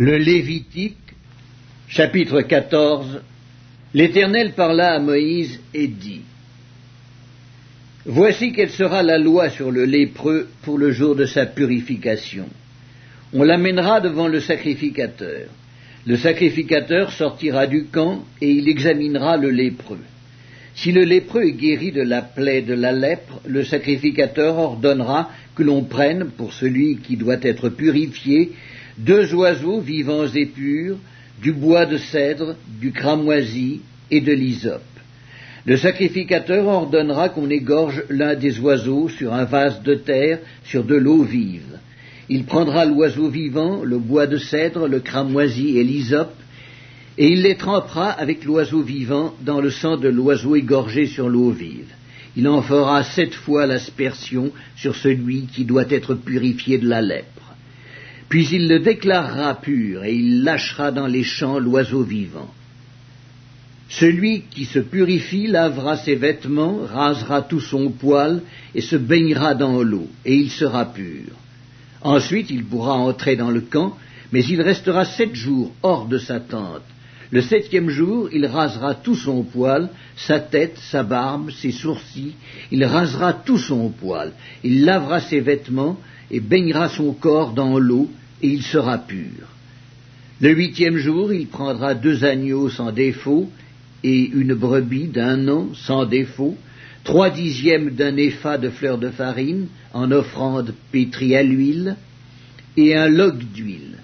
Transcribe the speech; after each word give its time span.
Le 0.00 0.16
Lévitique, 0.16 0.94
chapitre 1.88 2.42
14 2.42 3.20
L'Éternel 3.94 4.52
parla 4.52 4.92
à 4.92 5.00
Moïse 5.00 5.58
et 5.74 5.88
dit 5.88 6.20
Voici 8.06 8.52
quelle 8.52 8.70
sera 8.70 9.02
la 9.02 9.18
loi 9.18 9.50
sur 9.50 9.72
le 9.72 9.84
lépreux 9.86 10.50
pour 10.62 10.78
le 10.78 10.92
jour 10.92 11.16
de 11.16 11.24
sa 11.24 11.46
purification. 11.46 12.48
On 13.32 13.42
l'amènera 13.42 14.00
devant 14.00 14.28
le 14.28 14.38
sacrificateur. 14.38 15.48
Le 16.06 16.16
sacrificateur 16.16 17.10
sortira 17.10 17.66
du 17.66 17.86
camp 17.86 18.24
et 18.40 18.52
il 18.52 18.68
examinera 18.68 19.36
le 19.36 19.50
lépreux. 19.50 19.98
Si 20.76 20.92
le 20.92 21.02
lépreux 21.02 21.42
est 21.42 21.58
guéri 21.58 21.90
de 21.90 22.02
la 22.02 22.22
plaie 22.22 22.62
de 22.62 22.74
la 22.74 22.92
lèpre, 22.92 23.40
le 23.48 23.64
sacrificateur 23.64 24.58
ordonnera 24.58 25.32
que 25.56 25.64
l'on 25.64 25.82
prenne, 25.82 26.26
pour 26.36 26.52
celui 26.52 26.98
qui 26.98 27.16
doit 27.16 27.42
être 27.42 27.68
purifié, 27.68 28.52
deux 28.98 29.32
oiseaux 29.34 29.80
vivants 29.80 30.26
et 30.26 30.46
purs, 30.46 30.96
du 31.40 31.52
bois 31.52 31.86
de 31.86 31.98
cèdre, 31.98 32.56
du 32.80 32.92
cramoisi 32.92 33.80
et 34.10 34.20
de 34.20 34.32
l'hysope. 34.32 34.82
Le 35.66 35.76
sacrificateur 35.76 36.66
ordonnera 36.66 37.28
qu'on 37.28 37.50
égorge 37.50 38.02
l'un 38.08 38.34
des 38.34 38.58
oiseaux 38.58 39.08
sur 39.08 39.34
un 39.34 39.44
vase 39.44 39.82
de 39.82 39.94
terre, 39.94 40.40
sur 40.64 40.82
de 40.82 40.96
l'eau 40.96 41.22
vive. 41.22 41.78
Il 42.28 42.44
prendra 42.44 42.84
l'oiseau 42.84 43.28
vivant, 43.28 43.82
le 43.82 43.98
bois 43.98 44.26
de 44.26 44.36
cèdre, 44.38 44.88
le 44.88 45.00
cramoisi 45.00 45.78
et 45.78 45.84
l'hysope, 45.84 46.34
et 47.16 47.28
il 47.28 47.42
les 47.42 47.56
trempera 47.56 48.10
avec 48.10 48.44
l'oiseau 48.44 48.82
vivant 48.82 49.34
dans 49.42 49.60
le 49.60 49.70
sang 49.70 49.96
de 49.96 50.08
l'oiseau 50.08 50.56
égorgé 50.56 51.06
sur 51.06 51.28
l'eau 51.28 51.50
vive. 51.50 51.92
Il 52.36 52.46
en 52.48 52.62
fera 52.62 53.02
sept 53.02 53.34
fois 53.34 53.66
l'aspersion 53.66 54.52
sur 54.76 54.94
celui 54.94 55.46
qui 55.46 55.64
doit 55.64 55.90
être 55.90 56.14
purifié 56.14 56.78
de 56.78 56.88
la 56.88 57.02
lèpre. 57.02 57.37
Puis 58.28 58.48
il 58.52 58.68
le 58.68 58.80
déclarera 58.80 59.54
pur, 59.54 60.04
et 60.04 60.14
il 60.14 60.42
lâchera 60.42 60.90
dans 60.90 61.06
les 61.06 61.24
champs 61.24 61.58
l'oiseau 61.58 62.02
vivant. 62.02 62.52
Celui 63.88 64.42
qui 64.50 64.66
se 64.66 64.78
purifie 64.78 65.46
lavera 65.46 65.96
ses 65.96 66.14
vêtements, 66.14 66.80
rasera 66.84 67.40
tout 67.40 67.60
son 67.60 67.90
poil, 67.90 68.42
et 68.74 68.82
se 68.82 68.96
baignera 68.96 69.54
dans 69.54 69.82
l'eau, 69.82 70.08
et 70.26 70.34
il 70.34 70.50
sera 70.50 70.92
pur. 70.92 71.32
Ensuite 72.02 72.50
il 72.50 72.64
pourra 72.64 72.94
entrer 72.94 73.36
dans 73.36 73.50
le 73.50 73.62
camp, 73.62 73.96
mais 74.30 74.44
il 74.44 74.60
restera 74.60 75.06
sept 75.06 75.34
jours 75.34 75.72
hors 75.82 76.06
de 76.06 76.18
sa 76.18 76.38
tente. 76.38 76.82
Le 77.30 77.42
septième 77.42 77.90
jour, 77.90 78.28
il 78.32 78.46
rasera 78.46 78.94
tout 78.94 79.16
son 79.16 79.42
poil, 79.42 79.90
sa 80.16 80.38
tête, 80.38 80.78
sa 80.78 81.02
barbe, 81.02 81.50
ses 81.50 81.72
sourcils, 81.72 82.34
il 82.70 82.84
rasera 82.84 83.32
tout 83.32 83.58
son 83.58 83.90
poil, 83.90 84.32
il 84.64 84.84
lavera 84.84 85.20
ses 85.20 85.40
vêtements, 85.40 85.98
et 86.30 86.40
baignera 86.40 86.88
son 86.88 87.12
corps 87.12 87.52
dans 87.52 87.78
l'eau, 87.78 88.10
et 88.42 88.48
il 88.48 88.62
sera 88.62 88.98
pur. 88.98 89.48
Le 90.40 90.50
huitième 90.50 90.96
jour, 90.96 91.32
il 91.32 91.48
prendra 91.48 91.94
deux 91.94 92.24
agneaux 92.24 92.68
sans 92.68 92.92
défaut, 92.92 93.50
et 94.04 94.30
une 94.32 94.54
brebis 94.54 95.08
d'un 95.08 95.48
an 95.48 95.68
sans 95.74 96.04
défaut, 96.04 96.56
trois 97.04 97.30
dixièmes 97.30 97.90
d'un 97.90 98.16
épha 98.16 98.58
de 98.58 98.70
fleurs 98.70 98.98
de 98.98 99.10
farine, 99.10 99.66
en 99.92 100.12
offrande 100.12 100.74
pétrie 100.92 101.34
à 101.34 101.42
l'huile, 101.42 101.96
et 102.76 102.94
un 102.94 103.08
log 103.08 103.38
d'huile. 103.52 103.98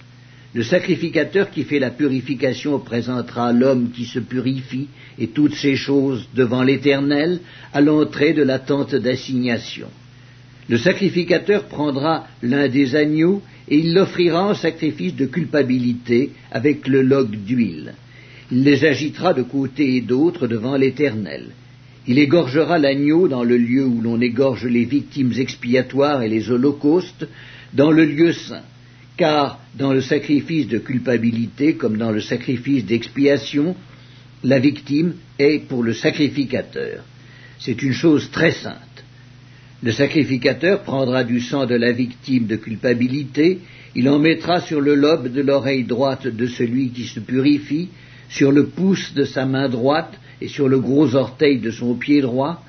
Le 0.54 0.62
sacrificateur 0.62 1.50
qui 1.50 1.64
fait 1.64 1.80
la 1.80 1.90
purification 1.90 2.78
présentera 2.78 3.52
l'homme 3.52 3.90
qui 3.90 4.04
se 4.04 4.20
purifie 4.20 4.88
et 5.18 5.28
toutes 5.28 5.56
ces 5.56 5.74
choses 5.74 6.28
devant 6.34 6.62
l'Éternel 6.62 7.40
à 7.72 7.80
l'entrée 7.80 8.34
de 8.34 8.42
la 8.42 8.60
tente 8.60 8.94
d'assignation. 8.94 9.88
Le 10.68 10.78
sacrificateur 10.78 11.64
prendra 11.64 12.26
l'un 12.42 12.68
des 12.68 12.96
agneaux 12.96 13.42
et 13.68 13.78
il 13.78 13.94
l'offrira 13.94 14.48
en 14.48 14.54
sacrifice 14.54 15.14
de 15.14 15.26
culpabilité 15.26 16.30
avec 16.50 16.88
le 16.88 17.02
log 17.02 17.30
d'huile. 17.30 17.94
Il 18.50 18.62
les 18.62 18.84
agitera 18.84 19.34
de 19.34 19.42
côté 19.42 19.96
et 19.96 20.00
d'autre 20.00 20.46
devant 20.46 20.76
l'Éternel. 20.76 21.50
Il 22.06 22.18
égorgera 22.18 22.78
l'agneau 22.78 23.28
dans 23.28 23.44
le 23.44 23.56
lieu 23.56 23.84
où 23.84 24.00
l'on 24.00 24.20
égorge 24.20 24.66
les 24.66 24.84
victimes 24.84 25.32
expiatoires 25.38 26.22
et 26.22 26.28
les 26.28 26.50
holocaustes, 26.50 27.26
dans 27.72 27.90
le 27.90 28.04
lieu 28.04 28.32
saint, 28.32 28.62
car 29.16 29.60
dans 29.74 29.92
le 29.92 30.02
sacrifice 30.02 30.68
de 30.68 30.78
culpabilité 30.78 31.74
comme 31.74 31.96
dans 31.96 32.10
le 32.10 32.20
sacrifice 32.20 32.84
d'expiation, 32.84 33.74
la 34.42 34.58
victime 34.58 35.14
est 35.38 35.66
pour 35.66 35.82
le 35.82 35.94
sacrificateur. 35.94 37.02
C'est 37.58 37.82
une 37.82 37.94
chose 37.94 38.30
très 38.30 38.52
sainte. 38.52 38.93
Le 39.82 39.92
sacrificateur 39.92 40.82
prendra 40.82 41.24
du 41.24 41.40
sang 41.40 41.66
de 41.66 41.74
la 41.74 41.92
victime 41.92 42.46
de 42.46 42.56
culpabilité, 42.56 43.58
il 43.94 44.08
en 44.08 44.18
mettra 44.18 44.60
sur 44.60 44.80
le 44.80 44.94
lobe 44.94 45.28
de 45.28 45.42
l'oreille 45.42 45.84
droite 45.84 46.26
de 46.26 46.46
celui 46.46 46.90
qui 46.90 47.04
se 47.04 47.20
purifie, 47.20 47.88
sur 48.28 48.50
le 48.50 48.66
pouce 48.66 49.14
de 49.14 49.24
sa 49.24 49.46
main 49.46 49.68
droite 49.68 50.18
et 50.40 50.48
sur 50.48 50.68
le 50.68 50.80
gros 50.80 51.14
orteil 51.14 51.58
de 51.58 51.70
son 51.70 51.94
pied 51.94 52.20
droit. 52.20 52.64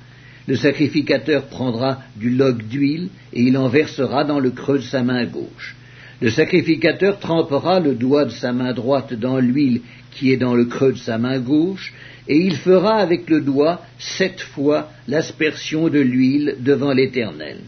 Le 0.47 0.55
sacrificateur 0.55 1.47
prendra 1.47 2.03
du 2.16 2.29
log 2.29 2.63
d'huile 2.63 3.09
et 3.33 3.41
il 3.41 3.57
en 3.57 3.67
versera 3.67 4.23
dans 4.23 4.39
le 4.39 4.51
creux 4.51 4.77
de 4.77 4.83
sa 4.83 5.01
main 5.01 5.25
gauche. 5.25 5.75
Le 6.25 6.31
sacrificateur 6.31 7.19
trempera 7.19 7.79
le 7.79 7.93
doigt 7.93 8.25
de 8.25 8.31
sa 8.31 8.51
main 8.51 8.73
droite 8.73 9.13
dans 9.13 9.37
l'huile 9.37 9.81
qui 10.09 10.31
est 10.31 10.37
dans 10.37 10.55
le 10.55 10.65
creux 10.65 10.93
de 10.93 10.97
sa 10.97 11.19
main 11.19 11.37
gauche, 11.37 11.93
et 12.27 12.35
il 12.35 12.55
fera 12.55 12.95
avec 12.95 13.29
le 13.29 13.41
doigt 13.41 13.83
sept 13.99 14.41
fois 14.41 14.89
l'aspersion 15.07 15.87
de 15.87 15.99
l'huile 15.99 16.55
devant 16.61 16.93
l'Éternel. 16.93 17.59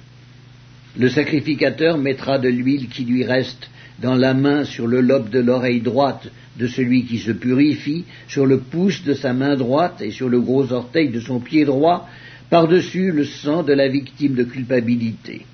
Le 0.97 1.07
sacrificateur 1.07 1.99
mettra 1.99 2.39
de 2.39 2.49
l'huile 2.49 2.87
qui 2.87 3.05
lui 3.05 3.23
reste 3.23 3.69
dans 4.01 4.15
la 4.15 4.33
main 4.33 4.63
sur 4.63 4.87
le 4.87 5.01
lobe 5.01 5.29
de 5.29 5.39
l'oreille 5.39 5.81
droite 5.81 6.27
de 6.57 6.65
celui 6.65 7.05
qui 7.05 7.19
se 7.19 7.33
purifie, 7.33 8.05
sur 8.27 8.47
le 8.47 8.57
pouce 8.57 9.03
de 9.03 9.13
sa 9.13 9.33
main 9.33 9.55
droite 9.55 10.01
et 10.01 10.09
sur 10.09 10.29
le 10.29 10.41
gros 10.41 10.73
orteil 10.73 11.09
de 11.09 11.19
son 11.19 11.39
pied 11.39 11.63
droit, 11.63 12.09
par-dessus 12.49 13.11
le 13.11 13.25
sang 13.25 13.61
de 13.61 13.73
la 13.73 13.87
victime 13.87 14.33
de 14.33 14.45
culpabilité. 14.45 15.45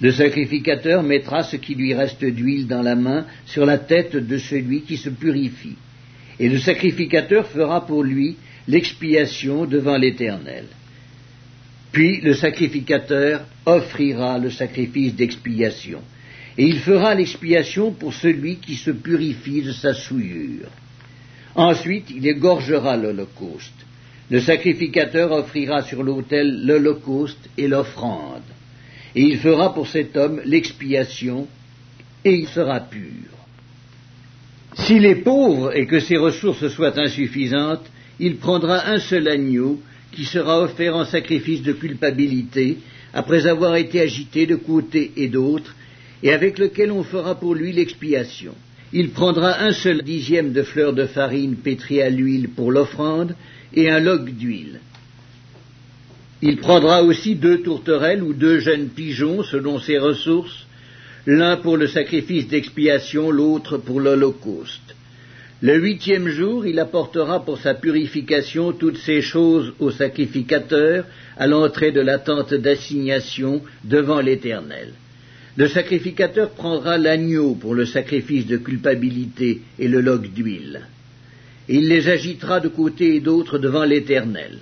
Le 0.00 0.10
sacrificateur 0.10 1.02
mettra 1.02 1.44
ce 1.44 1.56
qui 1.56 1.74
lui 1.74 1.94
reste 1.94 2.24
d'huile 2.24 2.66
dans 2.66 2.82
la 2.82 2.96
main 2.96 3.26
sur 3.46 3.64
la 3.64 3.78
tête 3.78 4.16
de 4.16 4.38
celui 4.38 4.82
qui 4.82 4.96
se 4.96 5.08
purifie 5.08 5.76
et 6.38 6.48
le 6.48 6.58
sacrificateur 6.58 7.46
fera 7.46 7.86
pour 7.86 8.02
lui 8.02 8.36
l'expiation 8.66 9.66
devant 9.66 9.96
l'Éternel. 9.96 10.66
Puis 11.92 12.20
le 12.20 12.34
sacrificateur 12.34 13.44
offrira 13.66 14.38
le 14.38 14.50
sacrifice 14.50 15.14
d'expiation, 15.14 16.00
et 16.58 16.64
il 16.64 16.78
fera 16.80 17.14
l'expiation 17.14 17.92
pour 17.92 18.14
celui 18.14 18.56
qui 18.56 18.74
se 18.74 18.90
purifie 18.90 19.62
de 19.62 19.72
sa 19.72 19.94
souillure. 19.94 20.70
Ensuite, 21.54 22.10
il 22.10 22.26
égorgera 22.26 22.96
l'Holocauste. 22.96 23.72
Le 24.30 24.40
sacrificateur 24.40 25.30
offrira 25.30 25.82
sur 25.82 26.02
l'autel 26.02 26.64
l'Holocauste 26.64 27.48
et 27.56 27.68
l'offrande, 27.68 28.42
et 29.14 29.22
il 29.22 29.38
fera 29.38 29.72
pour 29.74 29.86
cet 29.88 30.16
homme 30.16 30.40
l'expiation, 30.44 31.46
et 32.24 32.34
il 32.34 32.48
sera 32.48 32.80
pur. 32.80 33.30
S'il 34.74 35.04
est 35.04 35.22
pauvre 35.22 35.76
et 35.76 35.86
que 35.86 36.00
ses 36.00 36.16
ressources 36.16 36.68
soient 36.68 36.98
insuffisantes, 36.98 37.86
il 38.18 38.36
prendra 38.36 38.88
un 38.88 38.98
seul 38.98 39.28
agneau 39.28 39.80
qui 40.12 40.24
sera 40.24 40.60
offert 40.60 40.96
en 40.96 41.04
sacrifice 41.04 41.62
de 41.62 41.72
culpabilité, 41.72 42.78
après 43.12 43.46
avoir 43.46 43.76
été 43.76 44.00
agité 44.00 44.46
de 44.46 44.56
côté 44.56 45.12
et 45.16 45.28
d'autre, 45.28 45.74
et 46.22 46.32
avec 46.32 46.58
lequel 46.58 46.90
on 46.90 47.04
fera 47.04 47.34
pour 47.38 47.54
lui 47.54 47.72
l'expiation. 47.72 48.54
Il 48.92 49.10
prendra 49.10 49.60
un 49.60 49.72
seul 49.72 50.02
dixième 50.02 50.52
de 50.52 50.62
fleurs 50.62 50.92
de 50.92 51.06
farine 51.06 51.56
pétrie 51.56 52.00
à 52.02 52.10
l'huile 52.10 52.48
pour 52.48 52.72
l'offrande, 52.72 53.34
et 53.72 53.90
un 53.90 54.00
log 54.00 54.30
d'huile. 54.30 54.80
Il 56.46 56.58
prendra 56.58 57.02
aussi 57.02 57.36
deux 57.36 57.62
tourterelles 57.62 58.22
ou 58.22 58.34
deux 58.34 58.58
jeunes 58.58 58.90
pigeons 58.90 59.42
selon 59.42 59.78
ses 59.78 59.96
ressources, 59.96 60.66
l'un 61.24 61.56
pour 61.56 61.78
le 61.78 61.86
sacrifice 61.86 62.48
d'expiation, 62.48 63.30
l'autre 63.30 63.78
pour 63.78 63.98
l'Holocauste. 63.98 64.94
Le 65.62 65.78
huitième 65.80 66.28
jour, 66.28 66.66
il 66.66 66.78
apportera 66.80 67.42
pour 67.46 67.56
sa 67.56 67.72
purification 67.72 68.72
toutes 68.72 68.98
ces 68.98 69.22
choses 69.22 69.72
au 69.78 69.90
sacrificateur 69.90 71.06
à 71.38 71.46
l'entrée 71.46 71.92
de 71.92 72.02
la 72.02 72.18
tente 72.18 72.52
d'assignation 72.52 73.62
devant 73.82 74.20
l'Éternel. 74.20 74.92
Le 75.56 75.66
sacrificateur 75.66 76.50
prendra 76.50 76.98
l'agneau 76.98 77.54
pour 77.54 77.74
le 77.74 77.86
sacrifice 77.86 78.46
de 78.46 78.58
culpabilité 78.58 79.62
et 79.78 79.88
le 79.88 80.02
log 80.02 80.30
d'huile. 80.30 80.82
Il 81.70 81.88
les 81.88 82.10
agitera 82.10 82.60
de 82.60 82.68
côté 82.68 83.16
et 83.16 83.20
d'autre 83.20 83.56
devant 83.56 83.84
l'Éternel. 83.84 84.58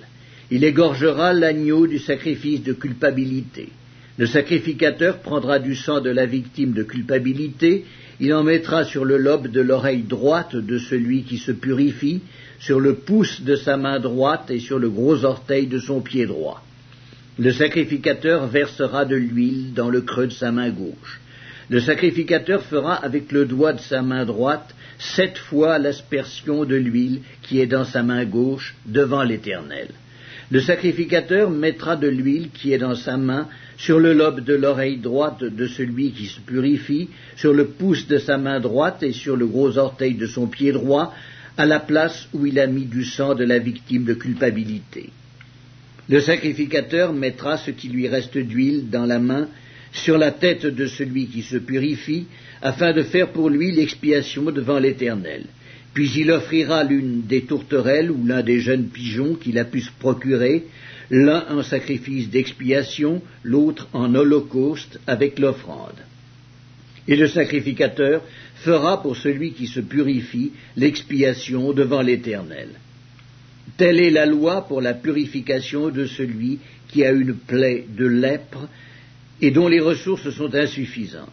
Il 0.55 0.63
égorgera 0.63 1.33
l'agneau 1.33 1.87
du 1.87 1.97
sacrifice 1.97 2.61
de 2.61 2.73
culpabilité. 2.73 3.69
Le 4.19 4.27
sacrificateur 4.27 5.17
prendra 5.17 5.57
du 5.57 5.75
sang 5.75 5.99
de 5.99 6.11
la 6.11 6.27
victime 6.27 6.73
de 6.73 6.83
culpabilité, 6.83 7.85
il 8.19 8.31
en 8.35 8.43
mettra 8.43 8.83
sur 8.83 9.03
le 9.03 9.17
lobe 9.17 9.47
de 9.47 9.61
l'oreille 9.61 10.03
droite 10.03 10.55
de 10.55 10.77
celui 10.77 11.23
qui 11.23 11.39
se 11.39 11.51
purifie, 11.51 12.21
sur 12.59 12.79
le 12.79 12.93
pouce 12.93 13.41
de 13.41 13.55
sa 13.55 13.77
main 13.77 13.99
droite 13.99 14.51
et 14.51 14.59
sur 14.59 14.77
le 14.77 14.91
gros 14.91 15.25
orteil 15.25 15.65
de 15.65 15.79
son 15.79 16.01
pied 16.01 16.27
droit. 16.27 16.63
Le 17.39 17.51
sacrificateur 17.51 18.45
versera 18.45 19.05
de 19.05 19.15
l'huile 19.15 19.73
dans 19.73 19.89
le 19.89 20.01
creux 20.01 20.27
de 20.27 20.33
sa 20.33 20.51
main 20.51 20.69
gauche. 20.69 21.19
Le 21.69 21.79
sacrificateur 21.79 22.61
fera 22.61 22.93
avec 22.93 23.31
le 23.31 23.45
doigt 23.45 23.73
de 23.73 23.81
sa 23.81 24.03
main 24.03 24.23
droite 24.23 24.75
sept 24.99 25.39
fois 25.39 25.79
l'aspersion 25.79 26.63
de 26.63 26.75
l'huile 26.75 27.21
qui 27.41 27.59
est 27.59 27.65
dans 27.65 27.85
sa 27.85 28.03
main 28.03 28.23
gauche 28.23 28.75
devant 28.85 29.23
l'Éternel. 29.23 29.87
Le 30.51 30.61
sacrificateur 30.61 31.49
mettra 31.49 31.95
de 31.95 32.07
l'huile 32.07 32.49
qui 32.53 32.73
est 32.73 32.77
dans 32.77 32.95
sa 32.95 33.17
main 33.17 33.47
sur 33.77 33.99
le 33.99 34.13
lobe 34.13 34.43
de 34.43 34.53
l'oreille 34.53 34.97
droite 34.97 35.43
de 35.43 35.67
celui 35.67 36.11
qui 36.11 36.25
se 36.25 36.39
purifie, 36.41 37.09
sur 37.35 37.53
le 37.53 37.67
pouce 37.67 38.07
de 38.07 38.17
sa 38.17 38.37
main 38.37 38.59
droite 38.59 39.03
et 39.03 39.13
sur 39.13 39.35
le 39.35 39.47
gros 39.47 39.77
orteil 39.77 40.15
de 40.15 40.27
son 40.27 40.47
pied 40.47 40.71
droit, 40.71 41.13
à 41.57 41.65
la 41.65 41.79
place 41.79 42.27
où 42.33 42.45
il 42.45 42.59
a 42.59 42.67
mis 42.67 42.85
du 42.85 43.03
sang 43.03 43.35
de 43.35 43.43
la 43.43 43.59
victime 43.59 44.05
de 44.05 44.13
culpabilité. 44.13 45.09
Le 46.09 46.19
sacrificateur 46.19 47.13
mettra 47.13 47.57
ce 47.57 47.71
qui 47.71 47.87
lui 47.89 48.07
reste 48.07 48.37
d'huile 48.37 48.89
dans 48.89 49.05
la 49.05 49.19
main 49.19 49.47
sur 49.93 50.17
la 50.17 50.31
tête 50.31 50.65
de 50.65 50.87
celui 50.87 51.27
qui 51.27 51.43
se 51.43 51.57
purifie, 51.57 52.25
afin 52.61 52.93
de 52.93 53.03
faire 53.03 53.29
pour 53.29 53.49
lui 53.49 53.71
l'expiation 53.71 54.45
devant 54.45 54.79
l'Éternel. 54.79 55.43
Puis 55.93 56.11
il 56.17 56.31
offrira 56.31 56.83
l'une 56.83 57.21
des 57.21 57.41
tourterelles 57.41 58.09
ou 58.09 58.25
l'un 58.25 58.41
des 58.41 58.59
jeunes 58.59 58.87
pigeons 58.87 59.35
qu'il 59.35 59.59
a 59.59 59.65
pu 59.65 59.81
se 59.81 59.91
procurer, 59.99 60.63
l'un 61.11 61.45
en 61.49 61.61
sacrifice 61.61 62.29
d'expiation, 62.29 63.21
l'autre 63.43 63.87
en 63.93 64.15
holocauste 64.15 64.99
avec 65.05 65.37
l'offrande. 65.37 65.99
Et 67.07 67.15
le 67.15 67.27
sacrificateur 67.27 68.23
fera 68.55 69.01
pour 69.01 69.17
celui 69.17 69.51
qui 69.51 69.67
se 69.67 69.81
purifie 69.81 70.53
l'expiation 70.75 71.73
devant 71.73 72.01
l'Éternel. 72.01 72.69
Telle 73.77 73.99
est 73.99 74.09
la 74.09 74.25
loi 74.25 74.67
pour 74.67 74.81
la 74.81 74.93
purification 74.93 75.89
de 75.89 76.05
celui 76.05 76.59
qui 76.87 77.03
a 77.03 77.11
une 77.11 77.35
plaie 77.35 77.85
de 77.89 78.05
lèpre 78.05 78.67
et 79.41 79.51
dont 79.51 79.67
les 79.67 79.79
ressources 79.79 80.29
sont 80.29 80.53
insuffisantes. 80.55 81.29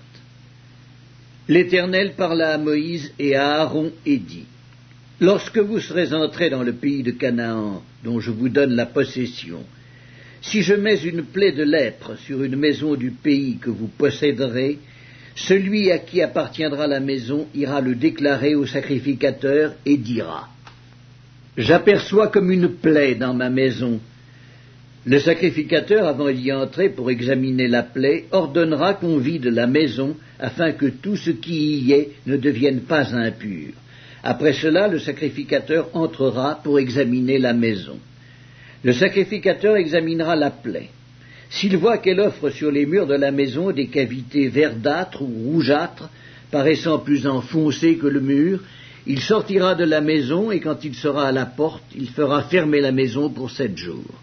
L'Éternel 1.50 2.12
parla 2.17 2.50
à 2.50 2.58
Moïse 2.58 3.12
et 3.19 3.35
à 3.35 3.62
Aaron 3.62 3.91
et 4.06 4.19
dit 4.19 4.47
Lorsque 5.20 5.58
vous 5.58 5.81
serez 5.81 6.14
entrés 6.14 6.49
dans 6.49 6.62
le 6.62 6.75
pays 6.75 7.02
de 7.02 7.11
Canaan, 7.11 7.82
dont 8.05 8.20
je 8.20 8.31
vous 8.31 8.49
donne 8.49 8.76
la 8.76 8.87
possession, 8.87 9.64
si 10.43 10.62
je 10.62 10.75
mets 10.75 11.00
une 11.00 11.25
plaie 11.25 11.50
de 11.50 11.64
lèpre 11.64 12.17
sur 12.25 12.44
une 12.44 12.55
maison 12.55 12.94
du 12.94 13.11
pays 13.11 13.56
que 13.56 13.69
vous 13.69 13.88
posséderez, 13.88 14.79
celui 15.35 15.91
à 15.91 15.99
qui 15.99 16.23
appartiendra 16.23 16.87
la 16.87 17.00
maison 17.00 17.49
ira 17.53 17.81
le 17.81 17.96
déclarer 17.96 18.55
au 18.55 18.64
sacrificateur 18.64 19.75
et 19.85 19.96
dira 19.96 20.49
J'aperçois 21.56 22.29
comme 22.29 22.53
une 22.53 22.69
plaie 22.69 23.17
dans 23.17 23.35
ma 23.35 23.50
maison. 23.50 23.99
Le 25.05 25.19
sacrificateur, 25.19 26.06
avant 26.06 26.31
d'y 26.31 26.53
entrer 26.53 26.91
pour 26.91 27.11
examiner 27.11 27.67
la 27.67 27.82
plaie, 27.82 28.26
ordonnera 28.31 28.94
qu'on 28.94 29.19
vide 29.19 29.46
la 29.46 29.67
maison 29.67 30.14
afin 30.41 30.73
que 30.73 30.87
tout 30.87 31.17
ce 31.17 31.31
qui 31.31 31.79
y 31.79 31.93
est 31.93 32.11
ne 32.27 32.37
devienne 32.37 32.81
pas 32.81 33.15
impur. 33.15 33.73
Après 34.23 34.53
cela, 34.53 34.89
le 34.89 34.99
sacrificateur 34.99 35.89
entrera 35.95 36.61
pour 36.63 36.79
examiner 36.79 37.39
la 37.39 37.53
maison. 37.53 37.99
Le 38.83 38.93
sacrificateur 38.93 39.77
examinera 39.77 40.37
la 40.37 40.51
plaie. 40.51 40.91
S'il 41.51 41.77
voit 41.77 41.99
qu'elle 41.99 42.21
offre 42.21 42.51
sur 42.51 42.71
les 42.71 42.87
murs 42.87 43.07
de 43.07 43.15
la 43.15 43.31
maison 43.31 43.73
des 43.73 43.89
cavités 43.89 44.49
verdâtres 44.49 45.23
ou 45.23 45.51
rougeâtres, 45.53 46.09
paraissant 46.51 46.99
plus 46.99 47.27
enfoncées 47.27 47.97
que 47.97 48.07
le 48.07 48.21
mur, 48.21 48.61
il 49.07 49.21
sortira 49.21 49.75
de 49.75 49.85
la 49.85 50.01
maison 50.01 50.51
et 50.51 50.61
quand 50.61 50.85
il 50.85 50.95
sera 50.95 51.29
à 51.29 51.33
la 51.33 51.47
porte, 51.47 51.85
il 51.97 52.09
fera 52.09 52.43
fermer 52.43 52.81
la 52.81 52.93
maison 52.93 53.31
pour 53.31 53.51
sept 53.51 53.77
jours. 53.77 54.15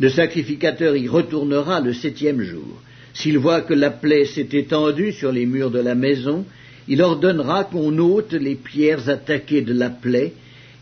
Le 0.00 0.08
sacrificateur 0.08 0.96
y 0.96 1.08
retournera 1.08 1.80
le 1.80 1.92
septième 1.92 2.42
jour. 2.42 2.80
S'il 3.18 3.36
voit 3.36 3.62
que 3.62 3.74
la 3.74 3.90
plaie 3.90 4.26
s'est 4.26 4.48
étendue 4.52 5.12
sur 5.12 5.32
les 5.32 5.44
murs 5.44 5.72
de 5.72 5.80
la 5.80 5.96
maison, 5.96 6.44
il 6.86 7.02
ordonnera 7.02 7.64
qu'on 7.64 7.98
ôte 7.98 8.32
les 8.32 8.54
pierres 8.54 9.08
attaquées 9.08 9.62
de 9.62 9.72
la 9.72 9.90
plaie 9.90 10.34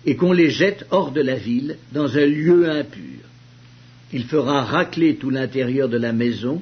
et 0.04 0.16
qu'on 0.16 0.32
les 0.32 0.50
jette 0.50 0.84
hors 0.90 1.12
de 1.12 1.22
la 1.22 1.36
ville, 1.36 1.78
dans 1.92 2.18
un 2.18 2.26
lieu 2.26 2.68
impur. 2.68 3.24
Il 4.12 4.24
fera 4.24 4.62
racler 4.62 5.16
tout 5.16 5.30
l'intérieur 5.30 5.88
de 5.88 5.96
la 5.96 6.12
maison, 6.12 6.60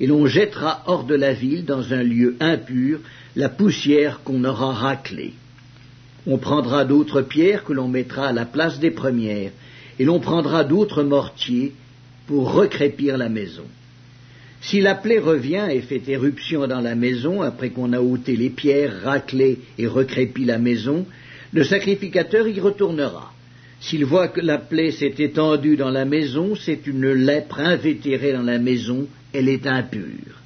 et 0.00 0.08
l'on 0.08 0.26
jettera 0.26 0.82
hors 0.86 1.04
de 1.04 1.14
la 1.14 1.32
ville, 1.32 1.64
dans 1.64 1.92
un 1.92 2.02
lieu 2.02 2.34
impur, 2.40 2.98
la 3.36 3.48
poussière 3.48 4.22
qu'on 4.24 4.42
aura 4.44 4.72
raclée. 4.72 5.34
On 6.26 6.36
prendra 6.36 6.84
d'autres 6.84 7.22
pierres 7.22 7.62
que 7.62 7.72
l'on 7.72 7.88
mettra 7.88 8.26
à 8.26 8.32
la 8.32 8.44
place 8.44 8.80
des 8.80 8.90
premières, 8.90 9.52
et 10.00 10.04
l'on 10.04 10.18
prendra 10.18 10.64
d'autres 10.64 11.04
mortiers 11.04 11.72
pour 12.26 12.52
recrépir 12.52 13.16
la 13.16 13.28
maison. 13.28 13.64
Si 14.62 14.80
la 14.80 14.94
plaie 14.94 15.18
revient 15.18 15.66
et 15.70 15.80
fait 15.80 16.02
éruption 16.08 16.68
dans 16.68 16.80
la 16.80 16.94
maison, 16.94 17.42
après 17.42 17.70
qu'on 17.70 17.92
a 17.92 18.00
ôté 18.00 18.36
les 18.36 18.50
pierres, 18.50 19.02
raclé 19.02 19.58
et 19.76 19.88
recrépi 19.88 20.44
la 20.44 20.58
maison, 20.58 21.04
le 21.52 21.64
sacrificateur 21.64 22.46
y 22.46 22.60
retournera. 22.60 23.32
S'il 23.80 24.04
voit 24.04 24.28
que 24.28 24.40
la 24.40 24.58
plaie 24.58 24.92
s'est 24.92 25.14
étendue 25.18 25.76
dans 25.76 25.90
la 25.90 26.04
maison, 26.04 26.54
c'est 26.54 26.86
une 26.86 27.10
lèpre 27.10 27.58
invétérée 27.58 28.32
dans 28.32 28.42
la 28.42 28.60
maison, 28.60 29.08
elle 29.32 29.48
est 29.48 29.66
impure. 29.66 30.40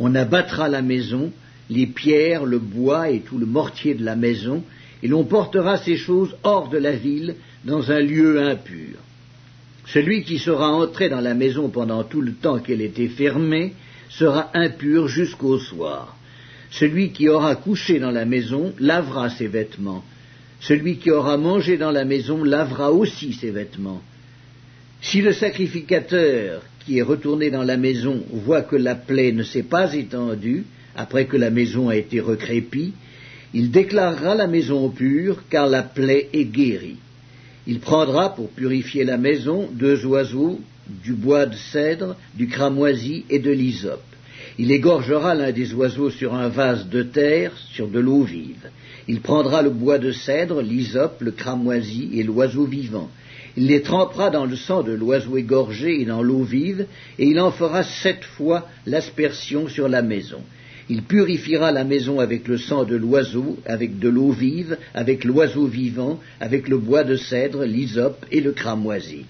On 0.00 0.14
abattra 0.14 0.70
la 0.70 0.80
maison, 0.80 1.30
les 1.68 1.86
pierres, 1.86 2.46
le 2.46 2.58
bois 2.58 3.10
et 3.10 3.20
tout 3.20 3.36
le 3.36 3.44
mortier 3.44 3.94
de 3.94 4.04
la 4.04 4.16
maison, 4.16 4.64
et 5.02 5.08
l'on 5.08 5.24
portera 5.24 5.76
ces 5.76 5.96
choses 5.96 6.34
hors 6.42 6.70
de 6.70 6.78
la 6.78 6.92
ville, 6.92 7.34
dans 7.66 7.90
un 7.90 8.00
lieu 8.00 8.42
impur. 8.42 8.96
Celui 9.86 10.22
qui 10.22 10.38
sera 10.38 10.72
entré 10.72 11.08
dans 11.08 11.20
la 11.20 11.34
maison 11.34 11.68
pendant 11.68 12.04
tout 12.04 12.20
le 12.20 12.32
temps 12.32 12.60
qu'elle 12.60 12.80
était 12.80 13.08
fermée 13.08 13.74
sera 14.08 14.50
impur 14.54 15.08
jusqu'au 15.08 15.58
soir. 15.58 16.16
Celui 16.70 17.10
qui 17.10 17.28
aura 17.28 17.56
couché 17.56 17.98
dans 17.98 18.10
la 18.10 18.24
maison 18.24 18.72
lavera 18.78 19.28
ses 19.30 19.48
vêtements, 19.48 20.04
celui 20.60 20.96
qui 20.96 21.10
aura 21.10 21.36
mangé 21.36 21.76
dans 21.76 21.90
la 21.90 22.04
maison 22.04 22.44
lavera 22.44 22.92
aussi 22.92 23.32
ses 23.34 23.50
vêtements. 23.50 24.02
Si 25.02 25.20
le 25.20 25.32
sacrificateur 25.32 26.62
qui 26.84 26.98
est 26.98 27.02
retourné 27.02 27.50
dans 27.50 27.64
la 27.64 27.76
maison 27.76 28.22
voit 28.30 28.62
que 28.62 28.76
la 28.76 28.94
plaie 28.94 29.32
ne 29.32 29.42
s'est 29.42 29.64
pas 29.64 29.92
étendue, 29.94 30.64
après 30.94 31.26
que 31.26 31.36
la 31.36 31.50
maison 31.50 31.88
a 31.88 31.96
été 31.96 32.20
recrépie, 32.20 32.92
il 33.54 33.70
déclarera 33.70 34.34
la 34.34 34.46
maison 34.46 34.88
pure, 34.88 35.42
car 35.50 35.66
la 35.66 35.82
plaie 35.82 36.28
est 36.32 36.44
guérie. 36.44 36.96
Il 37.66 37.80
prendra 37.80 38.34
pour 38.34 38.50
purifier 38.50 39.04
la 39.04 39.16
maison 39.16 39.68
deux 39.72 40.04
oiseaux, 40.06 40.60
du 41.04 41.12
bois 41.12 41.46
de 41.46 41.54
cèdre, 41.54 42.16
du 42.34 42.48
cramoisi 42.48 43.24
et 43.30 43.38
de 43.38 43.50
l'hysope. 43.50 44.02
Il 44.58 44.72
égorgera 44.72 45.34
l'un 45.34 45.52
des 45.52 45.72
oiseaux 45.72 46.10
sur 46.10 46.34
un 46.34 46.48
vase 46.48 46.88
de 46.88 47.02
terre, 47.02 47.52
sur 47.72 47.88
de 47.88 48.00
l'eau 48.00 48.22
vive. 48.22 48.68
Il 49.08 49.20
prendra 49.20 49.62
le 49.62 49.70
bois 49.70 49.98
de 49.98 50.12
cèdre, 50.12 50.60
l'hysope, 50.60 51.20
le 51.20 51.30
cramoisi 51.30 52.10
et 52.14 52.22
l'oiseau 52.22 52.64
vivant. 52.64 53.10
Il 53.56 53.66
les 53.66 53.82
trempera 53.82 54.30
dans 54.30 54.46
le 54.46 54.56
sang 54.56 54.82
de 54.82 54.92
l'oiseau 54.92 55.36
égorgé 55.36 56.00
et 56.00 56.04
dans 56.04 56.22
l'eau 56.22 56.42
vive, 56.42 56.86
et 57.18 57.26
il 57.26 57.38
en 57.40 57.50
fera 57.50 57.84
sept 57.84 58.24
fois 58.24 58.68
l'aspersion 58.86 59.68
sur 59.68 59.88
la 59.88 60.02
maison. 60.02 60.42
Il 60.88 61.02
purifiera 61.02 61.70
la 61.70 61.84
maison 61.84 62.18
avec 62.18 62.48
le 62.48 62.58
sang 62.58 62.84
de 62.84 62.96
l'oiseau, 62.96 63.58
avec 63.66 63.98
de 63.98 64.08
l'eau 64.08 64.32
vive, 64.32 64.76
avec 64.94 65.24
l'oiseau 65.24 65.66
vivant, 65.66 66.20
avec 66.40 66.68
le 66.68 66.78
bois 66.78 67.04
de 67.04 67.16
cèdre, 67.16 67.64
l'hysope 67.64 68.26
et 68.30 68.40
le 68.40 68.52
cramoisi. 68.52 69.24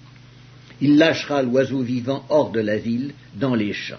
Il 0.80 0.96
lâchera 0.96 1.42
l'oiseau 1.42 1.80
vivant 1.80 2.24
hors 2.28 2.50
de 2.50 2.60
la 2.60 2.78
ville, 2.78 3.12
dans 3.38 3.54
les 3.54 3.72
champs. 3.72 3.96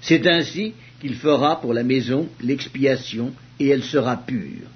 C'est 0.00 0.26
ainsi 0.26 0.72
qu'il 1.00 1.14
fera 1.14 1.60
pour 1.60 1.74
la 1.74 1.84
maison 1.84 2.28
l'expiation, 2.40 3.32
et 3.60 3.68
elle 3.68 3.82
sera 3.82 4.16
pure. 4.16 4.68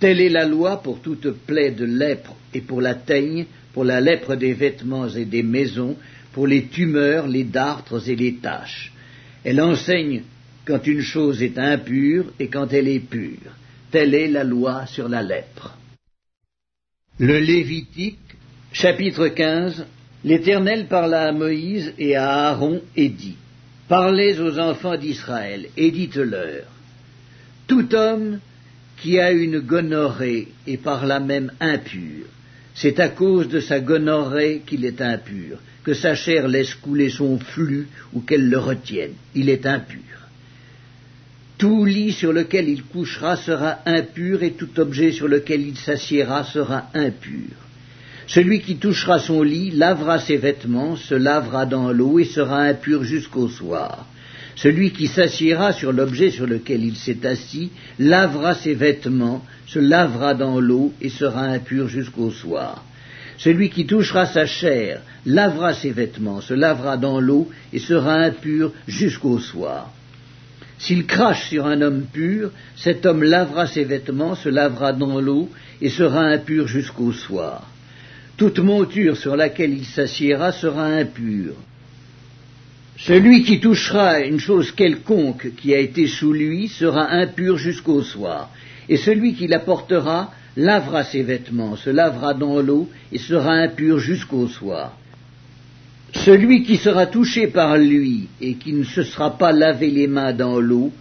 Telle 0.00 0.20
est 0.20 0.30
la 0.30 0.46
loi 0.46 0.82
pour 0.82 1.00
toute 1.00 1.30
plaie 1.30 1.70
de 1.70 1.84
lèpre 1.84 2.34
et 2.52 2.60
pour 2.60 2.80
la 2.80 2.94
teigne, 2.94 3.46
pour 3.72 3.84
la 3.84 4.00
lèpre 4.00 4.36
des 4.36 4.52
vêtements 4.52 5.08
et 5.08 5.24
des 5.24 5.42
maisons, 5.42 5.96
pour 6.32 6.46
les 6.46 6.66
tumeurs, 6.66 7.26
les 7.28 7.44
dartres 7.44 8.08
et 8.08 8.16
les 8.16 8.34
taches. 8.34 8.92
Elle 9.44 9.60
enseigne 9.60 10.22
quand 10.66 10.86
une 10.86 11.02
chose 11.02 11.42
est 11.42 11.58
impure 11.58 12.32
et 12.38 12.48
quand 12.48 12.72
elle 12.72 12.88
est 12.88 13.00
pure. 13.00 13.52
Telle 13.90 14.14
est 14.14 14.28
la 14.28 14.44
loi 14.44 14.86
sur 14.86 15.08
la 15.08 15.22
lèpre. 15.22 15.76
Le 17.18 17.38
Lévitique, 17.38 18.18
chapitre 18.72 19.28
15, 19.28 19.86
L'Éternel 20.24 20.86
parla 20.86 21.28
à 21.28 21.32
Moïse 21.32 21.92
et 21.98 22.16
à 22.16 22.48
Aaron 22.48 22.80
et 22.96 23.10
dit, 23.10 23.36
Parlez 23.88 24.40
aux 24.40 24.58
enfants 24.58 24.96
d'Israël 24.96 25.66
et 25.76 25.90
dites-leur, 25.90 26.64
Tout 27.66 27.94
homme 27.94 28.40
qui 28.96 29.20
a 29.20 29.32
une 29.32 29.60
gonorrhée 29.60 30.48
et 30.66 30.78
par 30.78 31.04
là 31.04 31.20
même 31.20 31.52
impur. 31.60 32.24
C'est 32.74 32.98
à 33.00 33.10
cause 33.10 33.48
de 33.48 33.60
sa 33.60 33.80
gonorrhée 33.80 34.62
qu'il 34.66 34.86
est 34.86 35.02
impur, 35.02 35.58
que 35.84 35.92
sa 35.92 36.14
chair 36.14 36.48
laisse 36.48 36.74
couler 36.74 37.10
son 37.10 37.38
flux 37.38 37.86
ou 38.14 38.20
qu'elle 38.20 38.48
le 38.48 38.58
retienne. 38.58 39.12
Il 39.34 39.50
est 39.50 39.66
impur. 39.66 40.00
Tout 41.58 41.84
lit 41.84 42.12
sur 42.12 42.32
lequel 42.32 42.68
il 42.68 42.82
couchera 42.82 43.36
sera 43.36 43.78
impur 43.86 44.42
et 44.42 44.52
tout 44.52 44.80
objet 44.80 45.12
sur 45.12 45.28
lequel 45.28 45.60
il 45.60 45.76
s'assiera 45.76 46.44
sera 46.44 46.90
impur. 46.94 47.50
Celui 48.26 48.60
qui 48.60 48.76
touchera 48.76 49.18
son 49.18 49.42
lit 49.42 49.70
lavera 49.70 50.18
ses 50.18 50.36
vêtements, 50.36 50.96
se 50.96 51.14
lavera 51.14 51.66
dans 51.66 51.92
l'eau 51.92 52.18
et 52.18 52.24
sera 52.24 52.62
impur 52.62 53.04
jusqu'au 53.04 53.48
soir. 53.48 54.06
Celui 54.56 54.92
qui 54.92 55.06
s'assiera 55.06 55.72
sur 55.72 55.92
l'objet 55.92 56.30
sur 56.30 56.46
lequel 56.46 56.84
il 56.84 56.96
s'est 56.96 57.26
assis 57.26 57.70
lavera 57.98 58.54
ses 58.54 58.74
vêtements, 58.74 59.44
se 59.66 59.78
lavera 59.78 60.34
dans 60.34 60.60
l'eau 60.60 60.92
et 61.00 61.08
sera 61.08 61.42
impur 61.42 61.88
jusqu'au 61.88 62.30
soir. 62.30 62.84
Celui 63.36 63.68
qui 63.68 63.86
touchera 63.86 64.26
sa 64.26 64.46
chair 64.46 65.00
lavera 65.26 65.74
ses 65.74 65.90
vêtements, 65.90 66.40
se 66.40 66.54
lavera 66.54 66.96
dans 66.96 67.20
l'eau 67.20 67.50
et 67.72 67.78
sera 67.78 68.14
impur 68.14 68.72
jusqu'au 68.86 69.38
soir. 69.38 69.92
S'il 70.84 71.06
crache 71.06 71.48
sur 71.48 71.64
un 71.64 71.80
homme 71.80 72.04
pur, 72.12 72.50
cet 72.76 73.06
homme 73.06 73.22
lavera 73.22 73.66
ses 73.66 73.84
vêtements, 73.84 74.34
se 74.34 74.50
lavera 74.50 74.92
dans 74.92 75.18
l'eau 75.18 75.48
et 75.80 75.88
sera 75.88 76.20
impur 76.20 76.68
jusqu'au 76.68 77.10
soir. 77.10 77.66
Toute 78.36 78.58
monture 78.58 79.16
sur 79.16 79.34
laquelle 79.34 79.72
il 79.72 79.86
s'assiera 79.86 80.52
sera 80.52 80.84
impure. 80.84 81.54
Celui 82.98 83.44
qui 83.44 83.60
touchera 83.60 84.20
une 84.20 84.38
chose 84.38 84.72
quelconque 84.72 85.52
qui 85.56 85.74
a 85.74 85.78
été 85.78 86.06
sous 86.06 86.34
lui 86.34 86.68
sera 86.68 87.10
impur 87.12 87.56
jusqu'au 87.56 88.02
soir, 88.02 88.50
et 88.86 88.98
celui 88.98 89.32
qui 89.32 89.46
la 89.46 89.60
portera 89.60 90.34
lavera 90.54 91.02
ses 91.02 91.22
vêtements, 91.22 91.76
se 91.76 91.88
lavera 91.88 92.34
dans 92.34 92.60
l'eau 92.60 92.90
et 93.10 93.18
sera 93.18 93.52
impur 93.52 94.00
jusqu'au 94.00 94.48
soir. 94.48 94.94
Celui 96.14 96.62
qui 96.62 96.76
sera 96.76 97.06
touché 97.06 97.48
par 97.48 97.76
lui 97.76 98.28
et 98.40 98.54
qui 98.54 98.72
ne 98.72 98.84
se 98.84 99.02
sera 99.02 99.36
pas 99.36 99.52
lavé 99.52 99.90
les 99.90 100.06
mains 100.06 100.32
dans 100.32 100.60
l'eau, 100.60 100.92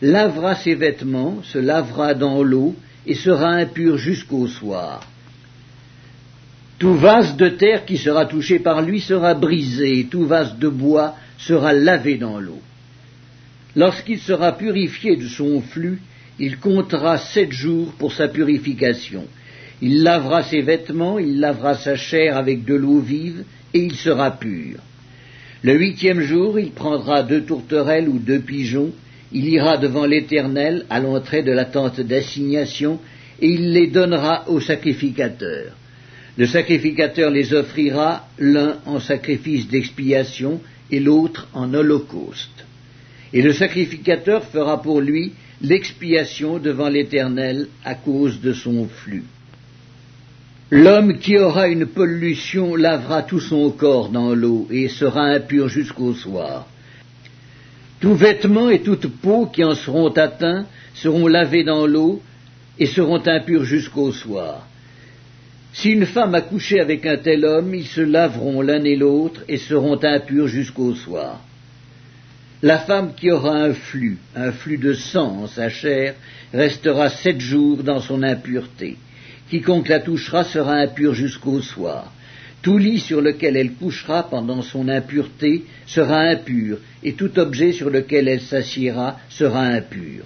lavera 0.00 0.54
ses 0.54 0.74
vêtements, 0.74 1.42
se 1.42 1.58
lavera 1.58 2.14
dans 2.14 2.42
l'eau 2.42 2.74
et 3.06 3.14
sera 3.14 3.50
impur 3.50 3.98
jusqu'au 3.98 4.46
soir. 4.48 5.06
Tout 6.78 6.94
vase 6.94 7.36
de 7.36 7.48
terre 7.48 7.84
qui 7.84 7.96
sera 7.96 8.26
touché 8.26 8.58
par 8.58 8.82
lui 8.82 9.00
sera 9.00 9.34
brisé, 9.34 10.00
et 10.00 10.06
tout 10.06 10.26
vase 10.26 10.58
de 10.58 10.68
bois 10.68 11.14
sera 11.38 11.72
lavé 11.72 12.16
dans 12.16 12.40
l'eau. 12.40 12.60
Lorsqu'il 13.76 14.18
sera 14.18 14.52
purifié 14.52 15.16
de 15.16 15.28
son 15.28 15.60
flux, 15.60 16.00
il 16.40 16.58
comptera 16.58 17.18
sept 17.18 17.52
jours 17.52 17.92
pour 17.92 18.12
sa 18.12 18.26
purification. 18.26 19.26
Il 19.80 20.02
lavera 20.02 20.42
ses 20.42 20.62
vêtements, 20.62 21.18
il 21.18 21.38
lavera 21.38 21.76
sa 21.76 21.94
chair 21.94 22.36
avec 22.36 22.64
de 22.64 22.74
l'eau 22.74 22.98
vive, 22.98 23.44
et 23.74 23.80
il 23.80 23.94
sera 23.94 24.30
pur. 24.32 24.78
Le 25.62 25.78
huitième 25.78 26.20
jour, 26.20 26.58
il 26.58 26.72
prendra 26.72 27.22
deux 27.22 27.42
tourterelles 27.42 28.08
ou 28.08 28.18
deux 28.18 28.40
pigeons, 28.40 28.92
il 29.32 29.48
ira 29.48 29.76
devant 29.78 30.04
l'Éternel 30.04 30.84
à 30.90 31.00
l'entrée 31.00 31.42
de 31.42 31.52
la 31.52 31.64
tente 31.64 32.00
d'assignation, 32.00 32.98
et 33.40 33.48
il 33.48 33.72
les 33.72 33.86
donnera 33.86 34.48
au 34.48 34.60
sacrificateur. 34.60 35.72
Le 36.36 36.46
sacrificateur 36.46 37.30
les 37.30 37.52
offrira, 37.52 38.28
l'un 38.38 38.78
en 38.86 39.00
sacrifice 39.00 39.68
d'expiation 39.68 40.60
et 40.90 41.00
l'autre 41.00 41.48
en 41.52 41.72
holocauste. 41.72 42.64
Et 43.32 43.42
le 43.42 43.52
sacrificateur 43.52 44.44
fera 44.44 44.82
pour 44.82 45.00
lui 45.00 45.32
l'expiation 45.60 46.58
devant 46.58 46.88
l'Éternel 46.88 47.68
à 47.84 47.94
cause 47.94 48.40
de 48.40 48.52
son 48.52 48.88
flux. 48.88 49.24
L'homme 50.74 51.18
qui 51.18 51.36
aura 51.36 51.68
une 51.68 51.84
pollution 51.84 52.76
lavera 52.76 53.22
tout 53.24 53.40
son 53.40 53.70
corps 53.72 54.08
dans 54.08 54.34
l'eau 54.34 54.66
et 54.70 54.88
sera 54.88 55.24
impur 55.24 55.68
jusqu'au 55.68 56.14
soir. 56.14 56.66
Tout 58.00 58.14
vêtement 58.14 58.70
et 58.70 58.80
toute 58.80 59.06
peau 59.06 59.44
qui 59.44 59.62
en 59.64 59.74
seront 59.74 60.08
atteints 60.08 60.64
seront 60.94 61.26
lavés 61.26 61.62
dans 61.62 61.86
l'eau 61.86 62.22
et 62.78 62.86
seront 62.86 63.20
impurs 63.26 63.64
jusqu'au 63.64 64.12
soir. 64.12 64.66
Si 65.74 65.90
une 65.90 66.06
femme 66.06 66.34
a 66.34 66.40
couché 66.40 66.80
avec 66.80 67.04
un 67.04 67.18
tel 67.18 67.44
homme, 67.44 67.74
ils 67.74 67.86
se 67.86 68.00
laveront 68.00 68.62
l'un 68.62 68.82
et 68.84 68.96
l'autre 68.96 69.42
et 69.48 69.58
seront 69.58 70.02
impurs 70.02 70.48
jusqu'au 70.48 70.94
soir. 70.94 71.42
La 72.62 72.78
femme 72.78 73.12
qui 73.14 73.30
aura 73.30 73.56
un 73.56 73.74
flux, 73.74 74.16
un 74.34 74.52
flux 74.52 74.78
de 74.78 74.94
sang 74.94 75.42
en 75.42 75.46
sa 75.48 75.68
chair, 75.68 76.14
restera 76.54 77.10
sept 77.10 77.40
jours 77.40 77.82
dans 77.82 78.00
son 78.00 78.22
impureté. 78.22 78.96
Quiconque 79.52 79.90
la 79.90 80.00
touchera 80.00 80.44
sera 80.44 80.76
impur 80.76 81.12
jusqu'au 81.12 81.60
soir. 81.60 82.10
Tout 82.62 82.78
lit 82.78 83.00
sur 83.00 83.20
lequel 83.20 83.58
elle 83.58 83.74
couchera 83.74 84.30
pendant 84.30 84.62
son 84.62 84.88
impureté 84.88 85.64
sera 85.84 86.20
impur, 86.20 86.78
et 87.02 87.12
tout 87.12 87.38
objet 87.38 87.72
sur 87.72 87.90
lequel 87.90 88.28
elle 88.28 88.40
s'assiera 88.40 89.20
sera 89.28 89.60
impur. 89.60 90.24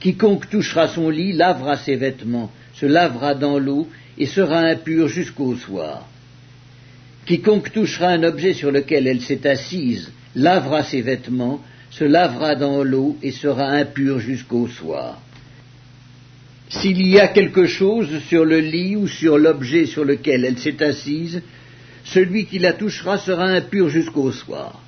Quiconque 0.00 0.50
touchera 0.50 0.88
son 0.88 1.10
lit 1.10 1.32
lavera 1.32 1.76
ses 1.76 1.94
vêtements, 1.94 2.50
se 2.74 2.86
lavera 2.86 3.36
dans 3.36 3.60
l'eau, 3.60 3.86
et 4.18 4.26
sera 4.26 4.58
impur 4.58 5.06
jusqu'au 5.06 5.54
soir. 5.54 6.08
Quiconque 7.26 7.70
touchera 7.70 8.08
un 8.08 8.24
objet 8.24 8.54
sur 8.54 8.72
lequel 8.72 9.06
elle 9.06 9.20
s'est 9.20 9.46
assise 9.46 10.10
lavera 10.34 10.82
ses 10.82 11.02
vêtements, 11.02 11.62
se 11.92 12.02
lavera 12.02 12.56
dans 12.56 12.82
l'eau 12.82 13.16
et 13.22 13.30
sera 13.30 13.68
impur 13.68 14.18
jusqu'au 14.18 14.66
soir. 14.66 15.22
S'il 16.70 17.04
y 17.04 17.18
a 17.18 17.26
quelque 17.26 17.66
chose 17.66 18.20
sur 18.28 18.44
le 18.44 18.60
lit 18.60 18.94
ou 18.94 19.08
sur 19.08 19.38
l'objet 19.38 19.86
sur 19.86 20.04
lequel 20.04 20.44
elle 20.44 20.58
s'est 20.58 20.80
assise, 20.84 21.42
celui 22.04 22.46
qui 22.46 22.60
la 22.60 22.74
touchera 22.74 23.18
sera 23.18 23.44
impur 23.44 23.88
jusqu'au 23.88 24.30
soir. 24.30 24.80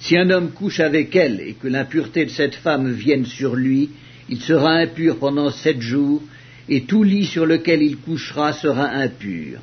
Si 0.00 0.16
un 0.16 0.28
homme 0.30 0.50
couche 0.50 0.80
avec 0.80 1.14
elle 1.14 1.40
et 1.40 1.52
que 1.54 1.68
l'impureté 1.68 2.24
de 2.24 2.30
cette 2.30 2.56
femme 2.56 2.90
vienne 2.90 3.26
sur 3.26 3.54
lui, 3.54 3.90
il 4.28 4.40
sera 4.40 4.72
impur 4.72 5.18
pendant 5.18 5.50
sept 5.50 5.80
jours, 5.80 6.20
et 6.68 6.82
tout 6.82 7.04
lit 7.04 7.26
sur 7.26 7.46
lequel 7.46 7.82
il 7.82 7.96
couchera 7.98 8.52
sera 8.52 8.88
impur. 8.88 9.60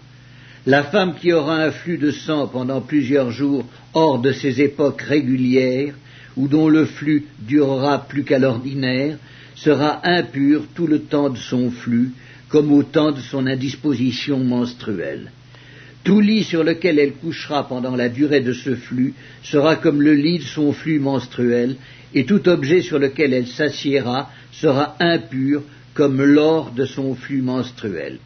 La 0.66 0.84
femme 0.84 1.16
qui 1.20 1.34
aura 1.34 1.64
un 1.64 1.72
flux 1.72 1.98
de 1.98 2.12
sang 2.12 2.48
pendant 2.48 2.80
plusieurs 2.80 3.32
jours 3.32 3.66
hors 3.94 4.20
de 4.20 4.32
ses 4.32 4.62
époques 4.62 5.02
régulières, 5.02 5.96
ou 6.38 6.48
dont 6.48 6.70
le 6.70 6.86
flux 6.86 7.26
durera 7.40 8.08
plus 8.08 8.24
qu'à 8.24 8.40
l'ordinaire, 8.40 9.18
sera 9.58 10.02
impure 10.04 10.64
tout 10.76 10.88
le 10.88 11.00
temps 11.00 11.30
de 11.30 11.38
son 11.38 11.72
flux, 11.72 12.12
comme 12.50 12.72
au 12.72 12.84
temps 12.84 13.12
de 13.12 13.20
son 13.20 13.46
indisposition 13.48 14.40
menstruelle. 14.40 15.32
Tout 16.04 16.22
lit 16.22 16.44
sur 16.44 16.64
lequel 16.64 17.00
elle 17.00 17.14
couchera 17.14 17.68
pendant 17.68 17.96
la 17.96 18.08
durée 18.08 18.40
de 18.40 18.54
ce 18.54 18.76
flux 18.76 19.14
sera 19.44 19.76
comme 19.76 20.02
le 20.02 20.14
lit 20.14 20.40
de 20.40 20.44
son 20.44 20.72
flux 20.72 21.00
menstruel, 21.00 21.76
et 22.14 22.26
tout 22.26 22.48
objet 22.48 22.82
sur 22.82 23.00
lequel 23.00 23.34
elle 23.34 23.48
s'assiera 23.48 24.30
sera 24.52 24.96
impur 25.00 25.64
comme 25.94 26.22
l'or 26.22 26.72
de 26.72 26.86
son 26.86 27.16
flux 27.16 27.42
menstruel. 27.42 28.20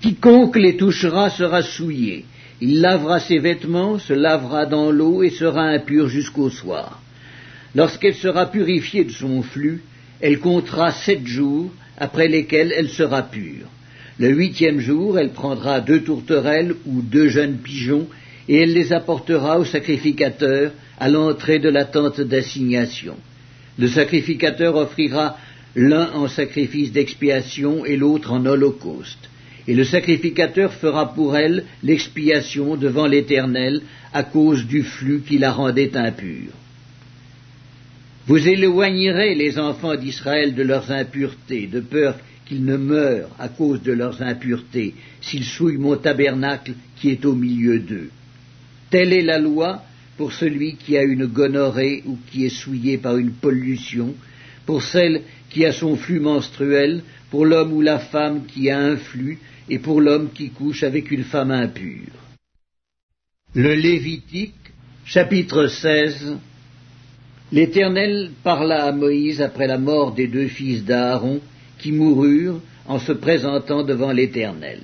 Quiconque 0.00 0.56
les 0.56 0.76
touchera 0.76 1.30
sera 1.30 1.62
souillé. 1.62 2.24
Il 2.60 2.80
lavera 2.80 3.20
ses 3.20 3.38
vêtements, 3.38 3.98
se 3.98 4.12
lavera 4.12 4.66
dans 4.66 4.90
l'eau 4.90 5.22
et 5.22 5.30
sera 5.30 5.64
impur 5.64 6.08
jusqu'au 6.08 6.48
soir. 6.48 7.01
Lorsqu'elle 7.74 8.14
sera 8.14 8.50
purifiée 8.50 9.04
de 9.04 9.12
son 9.12 9.42
flux, 9.42 9.82
elle 10.20 10.38
comptera 10.38 10.92
sept 10.92 11.26
jours, 11.26 11.72
après 11.98 12.28
lesquels 12.28 12.72
elle 12.76 12.88
sera 12.88 13.22
pure. 13.22 13.66
Le 14.18 14.28
huitième 14.28 14.80
jour, 14.80 15.18
elle 15.18 15.30
prendra 15.30 15.80
deux 15.80 16.02
tourterelles 16.02 16.74
ou 16.86 17.02
deux 17.02 17.28
jeunes 17.28 17.58
pigeons, 17.58 18.08
et 18.48 18.62
elle 18.62 18.72
les 18.72 18.92
apportera 18.92 19.58
au 19.58 19.64
sacrificateur 19.64 20.72
à 20.98 21.08
l'entrée 21.08 21.58
de 21.58 21.68
la 21.68 21.84
tente 21.84 22.20
d'assignation. 22.20 23.16
Le 23.78 23.88
sacrificateur 23.88 24.76
offrira 24.76 25.38
l'un 25.74 26.12
en 26.12 26.28
sacrifice 26.28 26.92
d'expiation 26.92 27.84
et 27.86 27.96
l'autre 27.96 28.32
en 28.32 28.44
holocauste 28.44 29.30
et 29.68 29.74
le 29.74 29.84
sacrificateur 29.84 30.72
fera 30.72 31.14
pour 31.14 31.36
elle 31.36 31.64
l'expiation 31.82 32.76
devant 32.76 33.06
l'Éternel 33.06 33.82
à 34.12 34.22
cause 34.22 34.66
du 34.66 34.82
flux 34.82 35.22
qui 35.26 35.38
la 35.38 35.52
rendait 35.52 35.96
impure. 35.96 36.52
Vous 38.26 38.48
éloignerez 38.48 39.34
les 39.34 39.58
enfants 39.58 39.96
d'Israël 39.96 40.54
de 40.54 40.62
leurs 40.62 40.92
impuretés, 40.92 41.66
de 41.66 41.80
peur 41.80 42.16
qu'ils 42.46 42.64
ne 42.64 42.76
meurent 42.76 43.30
à 43.38 43.48
cause 43.48 43.82
de 43.82 43.92
leurs 43.92 44.22
impuretés, 44.22 44.94
s'ils 45.20 45.44
souillent 45.44 45.78
mon 45.78 45.96
tabernacle 45.96 46.74
qui 46.96 47.10
est 47.10 47.24
au 47.24 47.34
milieu 47.34 47.80
d'eux. 47.80 48.10
Telle 48.90 49.12
est 49.12 49.22
la 49.22 49.38
loi 49.38 49.82
pour 50.16 50.32
celui 50.32 50.76
qui 50.76 50.96
a 50.96 51.02
une 51.02 51.26
gonorrhée 51.26 52.02
ou 52.06 52.18
qui 52.30 52.44
est 52.44 52.56
souillé 52.62 52.98
par 52.98 53.16
une 53.16 53.32
pollution, 53.32 54.14
pour 54.66 54.82
celle 54.82 55.22
qui 55.50 55.64
a 55.64 55.72
son 55.72 55.96
flux 55.96 56.20
menstruel, 56.20 57.02
pour 57.30 57.44
l'homme 57.44 57.72
ou 57.72 57.80
la 57.80 57.98
femme 57.98 58.46
qui 58.46 58.70
a 58.70 58.78
un 58.78 58.96
flux, 58.96 59.38
et 59.68 59.78
pour 59.78 60.00
l'homme 60.00 60.30
qui 60.32 60.50
couche 60.50 60.82
avec 60.82 61.10
une 61.10 61.24
femme 61.24 61.50
impure. 61.50 62.12
Le 63.54 63.74
Lévitique, 63.74 64.54
chapitre 65.04 65.66
16 65.66 66.36
L'Éternel 67.52 68.30
parla 68.42 68.84
à 68.84 68.92
Moïse 68.92 69.42
après 69.42 69.66
la 69.66 69.76
mort 69.76 70.12
des 70.12 70.26
deux 70.26 70.48
fils 70.48 70.84
d'Aaron 70.86 71.40
qui 71.78 71.92
moururent 71.92 72.60
en 72.86 72.98
se 72.98 73.12
présentant 73.12 73.82
devant 73.82 74.10
l'Éternel. 74.10 74.80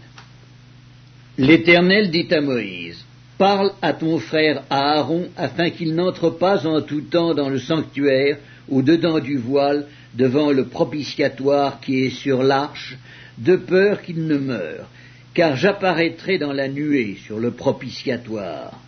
L'Éternel 1.38 2.10
dit 2.10 2.28
à 2.30 2.42
Moïse, 2.42 3.02
Parle 3.38 3.70
à 3.80 3.94
ton 3.94 4.18
frère 4.18 4.64
Aaron 4.68 5.28
afin 5.37 5.70
qu'il 5.70 5.94
n'entre 5.94 6.28
pas 6.28 6.66
en 6.66 6.82
tout 6.82 7.00
temps 7.02 7.34
dans 7.34 7.48
le 7.48 7.58
sanctuaire 7.58 8.37
au-dedans 8.68 9.20
du 9.20 9.38
voile 9.38 9.87
devant 10.14 10.50
le 10.50 10.66
propitiatoire 10.66 11.80
qui 11.80 12.04
est 12.04 12.10
sur 12.10 12.42
l'arche 12.42 12.98
de 13.38 13.56
peur 13.56 14.02
qu'il 14.02 14.26
ne 14.26 14.37
meure, 14.37 14.88
car 15.32 15.56
j'apparaîtrai 15.56 16.37
dans 16.37 16.52
la 16.52 16.68
nuée 16.68 17.16
sur 17.25 17.38
le 17.38 17.52
propitiatoire. 17.52 18.78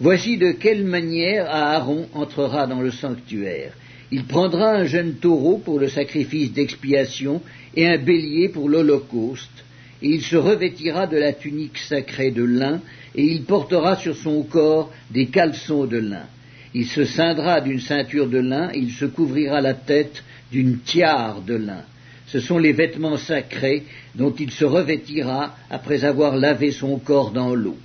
Voici 0.00 0.36
de 0.36 0.52
quelle 0.52 0.84
manière 0.84 1.50
Aaron 1.50 2.08
entrera 2.14 2.68
dans 2.68 2.80
le 2.80 2.92
sanctuaire. 2.92 3.72
Il 4.12 4.24
prendra 4.24 4.70
un 4.70 4.84
jeune 4.84 5.14
taureau 5.14 5.58
pour 5.58 5.80
le 5.80 5.88
sacrifice 5.88 6.52
d'expiation 6.52 7.42
et 7.74 7.86
un 7.88 7.98
bélier 7.98 8.48
pour 8.48 8.68
l'holocauste, 8.68 9.64
et 10.00 10.08
il 10.08 10.22
se 10.22 10.36
revêtira 10.36 11.08
de 11.08 11.16
la 11.16 11.32
tunique 11.32 11.78
sacrée 11.78 12.30
de 12.30 12.44
lin, 12.44 12.80
et 13.16 13.24
il 13.24 13.42
portera 13.42 13.96
sur 13.96 14.16
son 14.16 14.44
corps 14.44 14.92
des 15.10 15.26
caleçons 15.26 15.86
de 15.86 15.98
lin. 15.98 16.26
Il 16.74 16.86
se 16.86 17.04
ceindra 17.04 17.60
d'une 17.60 17.80
ceinture 17.80 18.28
de 18.28 18.38
lin, 18.38 18.70
et 18.72 18.78
il 18.78 18.92
se 18.92 19.04
couvrira 19.04 19.60
la 19.60 19.74
tête 19.74 20.22
d'une 20.52 20.78
tiare 20.78 21.42
de 21.42 21.56
lin. 21.56 21.82
Ce 22.28 22.38
sont 22.38 22.58
les 22.58 22.72
vêtements 22.72 23.16
sacrés 23.16 23.82
dont 24.14 24.32
il 24.38 24.52
se 24.52 24.64
revêtira 24.64 25.56
après 25.70 26.04
avoir 26.04 26.36
lavé 26.36 26.70
son 26.70 26.98
corps 26.98 27.32
dans 27.32 27.54
l'eau. 27.54 27.76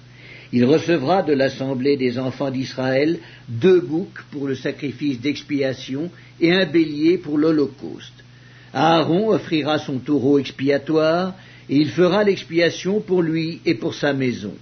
Il 0.56 0.66
recevra 0.66 1.24
de 1.24 1.34
l'assemblée 1.34 1.98
des 1.98 2.20
enfants 2.20 2.52
d'Israël 2.52 3.18
deux 3.50 3.82
boucs 3.82 4.22
pour 4.30 4.48
le 4.48 4.54
sacrifice 4.54 5.20
d'expiation 5.20 6.12
et 6.40 6.54
un 6.54 6.68
bélier 6.68 7.18
pour 7.18 7.40
l'holocauste. 7.40 8.14
Aaron 8.72 9.30
offrira 9.30 9.80
son 9.80 9.98
taureau 9.98 10.38
expiatoire, 10.38 11.34
et 11.70 11.78
il 11.78 11.90
fera 11.90 12.24
l'expiation 12.24 13.02
pour 13.02 13.24
lui 13.24 13.62
et 13.66 13.74
pour 13.74 13.96
sa 13.96 14.14
maison. 14.14 14.54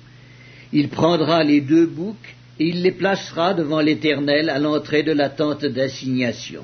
Il 0.72 0.88
prendra 0.88 1.44
les 1.44 1.60
deux 1.60 1.88
boucs, 1.88 2.36
et 2.58 2.68
il 2.68 2.84
les 2.84 2.92
placera 2.92 3.54
devant 3.54 3.82
l'Éternel 3.82 4.50
à 4.50 4.60
l'entrée 4.60 5.04
de 5.04 5.12
la 5.12 5.28
tente 5.30 5.66
d'assignation. 5.66 6.64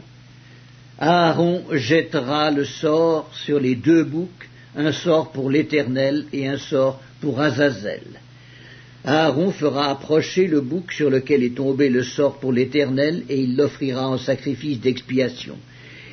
Aaron 0.99 1.63
jettera 1.73 2.49
le 2.49 2.63
sort 2.63 3.29
sur 3.33 3.59
les 3.59 3.75
deux 3.75 4.05
boucs, 4.05 4.47
un 4.77 4.93
sort 4.93 5.33
pour 5.33 5.49
l'Éternel 5.49 6.25
et 6.31 6.47
un 6.47 6.57
sort 6.57 7.01
pour 7.19 7.41
Azazel. 7.41 8.21
Aaron 9.09 9.53
fera 9.53 9.89
approcher 9.89 10.47
le 10.47 10.59
bouc 10.59 10.91
sur 10.91 11.09
lequel 11.09 11.41
est 11.41 11.55
tombé 11.55 11.87
le 11.87 12.03
sort 12.03 12.39
pour 12.39 12.51
l'Éternel, 12.51 13.23
et 13.29 13.39
il 13.39 13.55
l'offrira 13.55 14.09
en 14.09 14.17
sacrifice 14.17 14.81
d'expiation. 14.81 15.55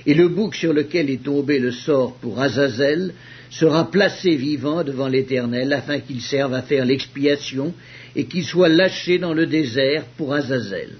Et 0.06 0.14
le 0.14 0.28
bouc 0.28 0.54
sur 0.54 0.72
lequel 0.72 1.10
est 1.10 1.24
tombé 1.24 1.58
le 1.58 1.72
sort 1.72 2.14
pour 2.14 2.40
Azazel 2.40 3.12
sera 3.50 3.90
placé 3.90 4.36
vivant 4.36 4.84
devant 4.84 5.08
l'Éternel, 5.08 5.72
afin 5.72 5.98
qu'il 5.98 6.20
serve 6.20 6.54
à 6.54 6.62
faire 6.62 6.84
l'expiation, 6.84 7.74
et 8.14 8.26
qu'il 8.26 8.44
soit 8.44 8.68
lâché 8.68 9.18
dans 9.18 9.34
le 9.34 9.46
désert 9.46 10.04
pour 10.16 10.32
Azazel. 10.32 10.90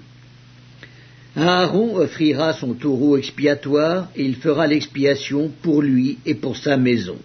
Aaron 1.37 1.95
offrira 1.95 2.51
son 2.51 2.73
taureau 2.73 3.15
expiatoire, 3.15 4.09
et 4.17 4.25
il 4.25 4.35
fera 4.35 4.67
l'expiation 4.67 5.49
pour 5.61 5.81
lui 5.81 6.17
et 6.25 6.35
pour 6.35 6.57
sa 6.57 6.75
maison. 6.75 7.19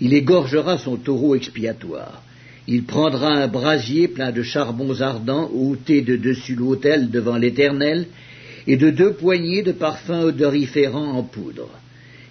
Il 0.00 0.14
égorgera 0.14 0.78
son 0.78 0.96
taureau 0.96 1.36
expiatoire. 1.36 2.24
Il 2.70 2.84
prendra 2.84 3.30
un 3.30 3.48
brasier 3.48 4.08
plein 4.08 4.30
de 4.30 4.42
charbons 4.42 5.00
ardents 5.00 5.50
ôtés 5.54 6.02
de 6.02 6.16
dessus 6.16 6.54
l'autel 6.54 7.08
devant 7.10 7.38
l'Éternel, 7.38 8.06
et 8.66 8.76
de 8.76 8.90
deux 8.90 9.14
poignées 9.14 9.62
de 9.62 9.72
parfums 9.72 10.24
odoriférants 10.24 11.12
en 11.12 11.22
poudre. 11.22 11.70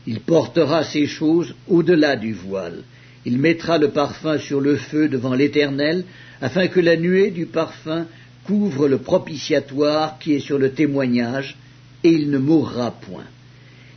Il 0.05 0.19
portera 0.19 0.83
ces 0.83 1.07
choses 1.07 1.55
au-delà 1.67 2.15
du 2.15 2.33
voile. 2.33 2.83
Il 3.25 3.39
mettra 3.39 3.79
le 3.79 3.89
parfum 3.89 4.37
sur 4.37 4.61
le 4.61 4.75
feu 4.75 5.09
devant 5.09 5.33
l'Éternel, 5.33 6.03
afin 6.39 6.67
que 6.67 6.79
la 6.79 6.97
nuée 6.97 7.31
du 7.31 7.47
parfum 7.47 8.05
couvre 8.45 8.87
le 8.87 8.99
propitiatoire 8.99 10.19
qui 10.19 10.33
est 10.33 10.39
sur 10.39 10.59
le 10.59 10.71
témoignage, 10.71 11.57
et 12.03 12.11
il 12.11 12.29
ne 12.29 12.37
mourra 12.37 12.91
point. 12.91 13.25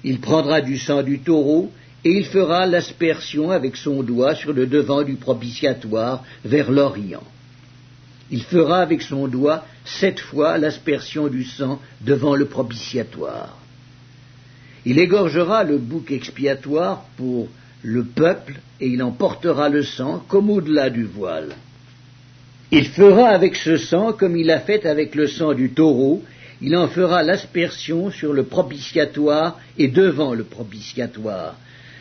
Il 0.05 0.21
prendra 0.21 0.63
du 0.63 0.79
sang 0.79 1.03
du 1.03 1.19
taureau, 1.19 1.71
et 2.05 2.11
il 2.11 2.25
fera 2.25 2.67
l'aspersion 2.67 3.51
avec 3.51 3.77
son 3.77 4.03
doigt 4.03 4.35
sur 4.35 4.53
le 4.53 4.67
devant 4.67 5.03
du 5.03 5.15
propitiatoire 5.15 6.25
vers 6.45 6.71
l'Orient. 6.71 7.25
Il 8.31 8.43
fera 8.43 8.81
avec 8.81 9.03
son 9.03 9.29
doigt 9.29 9.65
sept 9.85 10.21
fois 10.21 10.57
l'aspersion 10.57 11.29
du 11.29 11.45
sang 11.45 11.81
devant 12.01 12.37
le 12.37 12.47
propitiatoire. 12.47 13.59
Il 14.87 14.99
égorgera 14.99 15.65
le 15.65 15.79
bouc 15.79 16.11
expiatoire 16.11 17.05
pour 17.17 17.49
le 17.83 18.05
peuple, 18.05 18.61
et 18.81 18.89
il 18.89 19.03
en 19.03 19.11
portera 19.11 19.69
le 19.69 19.83
sang 19.83 20.23
comme 20.29 20.51
au-delà 20.51 20.91
du 20.91 21.05
voile. 21.05 21.55
Il 22.71 22.87
fera 22.87 23.29
avec 23.29 23.57
ce 23.57 23.77
sang 23.77 24.13
comme 24.13 24.37
il 24.37 24.51
a 24.51 24.61
fait 24.61 24.87
avec 24.87 25.15
le 25.15 25.27
sang 25.27 25.55
du 25.55 25.71
taureau, 25.71 26.23
il 26.63 26.77
en 26.77 26.89
fera 26.89 27.23
l'aspersion 27.23 28.11
sur 28.11 28.33
le 28.33 28.45
propitiatoire 28.45 29.59
et 29.79 29.89
devant 29.89 30.35
le 30.35 30.45
propitiatoire. 30.45 31.57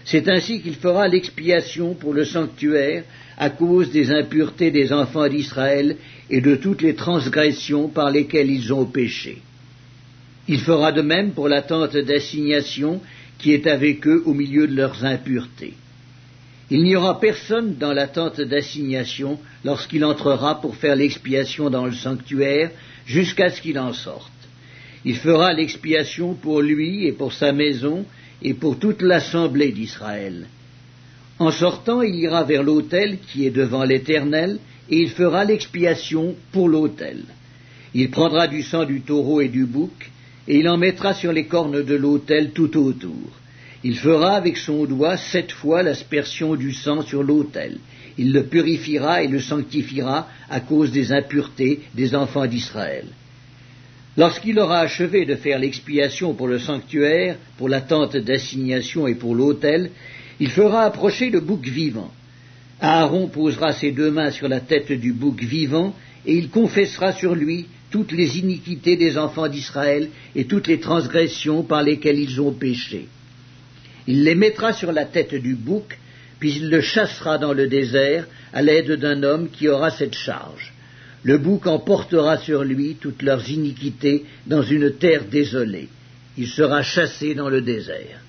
C'est 0.05 0.29
ainsi 0.29 0.61
qu'il 0.61 0.75
fera 0.75 1.07
l'expiation 1.07 1.93
pour 1.93 2.13
le 2.13 2.25
sanctuaire 2.25 3.03
à 3.37 3.49
cause 3.49 3.91
des 3.91 4.11
impuretés 4.11 4.71
des 4.71 4.91
enfants 4.91 5.27
d'Israël 5.27 5.97
et 6.29 6.41
de 6.41 6.55
toutes 6.55 6.81
les 6.81 6.95
transgressions 6.95 7.87
par 7.87 8.11
lesquelles 8.11 8.51
ils 8.51 8.73
ont 8.73 8.85
péché. 8.85 9.37
Il 10.47 10.59
fera 10.59 10.91
de 10.91 11.01
même 11.01 11.31
pour 11.31 11.47
la 11.47 11.61
tente 11.61 11.95
d'assignation 11.95 13.01
qui 13.37 13.53
est 13.53 13.67
avec 13.67 14.05
eux 14.07 14.23
au 14.25 14.33
milieu 14.33 14.67
de 14.67 14.75
leurs 14.75 15.05
impuretés. 15.05 15.73
Il 16.71 16.83
n'y 16.83 16.95
aura 16.95 17.19
personne 17.19 17.75
dans 17.77 17.93
la 17.93 18.07
tente 18.07 18.41
d'assignation 18.41 19.39
lorsqu'il 19.63 20.05
entrera 20.05 20.61
pour 20.61 20.75
faire 20.75 20.95
l'expiation 20.95 21.69
dans 21.69 21.85
le 21.85 21.93
sanctuaire 21.93 22.71
jusqu'à 23.05 23.49
ce 23.49 23.61
qu'il 23.61 23.79
en 23.79 23.93
sorte. 23.93 24.31
Il 25.05 25.15
fera 25.15 25.53
l'expiation 25.53 26.33
pour 26.33 26.61
lui 26.61 27.07
et 27.07 27.11
pour 27.11 27.33
sa 27.33 27.53
maison 27.53 28.05
et 28.41 28.53
pour 28.53 28.79
toute 28.79 29.01
l'assemblée 29.01 29.71
d'Israël. 29.71 30.47
En 31.39 31.51
sortant, 31.51 32.01
il 32.01 32.15
ira 32.15 32.43
vers 32.43 32.63
l'autel 32.63 33.17
qui 33.19 33.45
est 33.45 33.51
devant 33.51 33.83
l'Éternel, 33.83 34.59
et 34.89 34.97
il 34.97 35.09
fera 35.09 35.45
l'expiation 35.45 36.35
pour 36.51 36.67
l'autel. 36.67 37.23
Il 37.93 38.09
prendra 38.09 38.47
du 38.47 38.61
sang 38.63 38.85
du 38.85 39.01
taureau 39.01 39.41
et 39.41 39.47
du 39.47 39.65
bouc, 39.65 40.11
et 40.47 40.59
il 40.59 40.67
en 40.67 40.77
mettra 40.77 41.13
sur 41.13 41.31
les 41.31 41.45
cornes 41.45 41.83
de 41.83 41.95
l'autel 41.95 42.51
tout 42.51 42.75
autour. 42.77 43.39
Il 43.83 43.97
fera 43.97 44.35
avec 44.35 44.57
son 44.57 44.85
doigt 44.85 45.15
sept 45.15 45.51
fois 45.51 45.83
l'aspersion 45.83 46.55
du 46.55 46.73
sang 46.73 47.01
sur 47.01 47.23
l'autel. 47.23 47.77
Il 48.17 48.33
le 48.33 48.43
purifiera 48.43 49.23
et 49.23 49.27
le 49.27 49.39
sanctifiera 49.39 50.27
à 50.49 50.59
cause 50.59 50.91
des 50.91 51.13
impuretés 51.13 51.81
des 51.93 52.15
enfants 52.15 52.47
d'Israël. 52.47 53.05
Lorsqu'il 54.19 54.59
aura 54.59 54.79
achevé 54.79 55.25
de 55.25 55.35
faire 55.35 55.59
l'expiation 55.59 56.33
pour 56.33 56.49
le 56.49 56.59
sanctuaire, 56.59 57.37
pour 57.57 57.69
la 57.69 57.79
tente 57.79 58.17
d'assignation 58.17 59.07
et 59.07 59.15
pour 59.15 59.33
l'autel, 59.33 59.91
il 60.41 60.49
fera 60.49 60.81
approcher 60.83 61.29
le 61.29 61.39
bouc 61.39 61.65
vivant. 61.65 62.11
Aaron 62.81 63.29
posera 63.29 63.71
ses 63.71 63.91
deux 63.93 64.11
mains 64.11 64.31
sur 64.31 64.49
la 64.49 64.59
tête 64.59 64.91
du 64.91 65.13
bouc 65.13 65.41
vivant, 65.41 65.95
et 66.25 66.35
il 66.35 66.49
confessera 66.49 67.13
sur 67.13 67.33
lui 67.33 67.67
toutes 67.91 68.11
les 68.11 68.39
iniquités 68.39 68.97
des 68.97 69.17
enfants 69.17 69.47
d'Israël 69.47 70.09
et 70.35 70.43
toutes 70.43 70.67
les 70.67 70.81
transgressions 70.81 71.63
par 71.63 71.81
lesquelles 71.81 72.19
ils 72.19 72.41
ont 72.41 72.51
péché. 72.51 73.07
Il 74.05 74.25
les 74.25 74.35
mettra 74.35 74.73
sur 74.73 74.91
la 74.91 75.05
tête 75.05 75.33
du 75.33 75.55
bouc, 75.55 75.97
puis 76.41 76.57
il 76.57 76.69
le 76.69 76.81
chassera 76.81 77.37
dans 77.37 77.53
le 77.53 77.67
désert 77.69 78.27
à 78.51 78.61
l'aide 78.61 78.91
d'un 78.91 79.23
homme 79.23 79.49
qui 79.49 79.69
aura 79.69 79.91
cette 79.91 80.15
charge. 80.15 80.73
Le 81.23 81.37
bouc 81.37 81.67
emportera 81.67 82.37
sur 82.37 82.63
lui 82.63 82.95
toutes 82.95 83.21
leurs 83.21 83.49
iniquités 83.49 84.25
dans 84.47 84.63
une 84.63 84.91
terre 84.93 85.25
désolée. 85.25 85.89
Il 86.37 86.47
sera 86.47 86.81
chassé 86.81 87.35
dans 87.35 87.49
le 87.49 87.61
désert. 87.61 88.21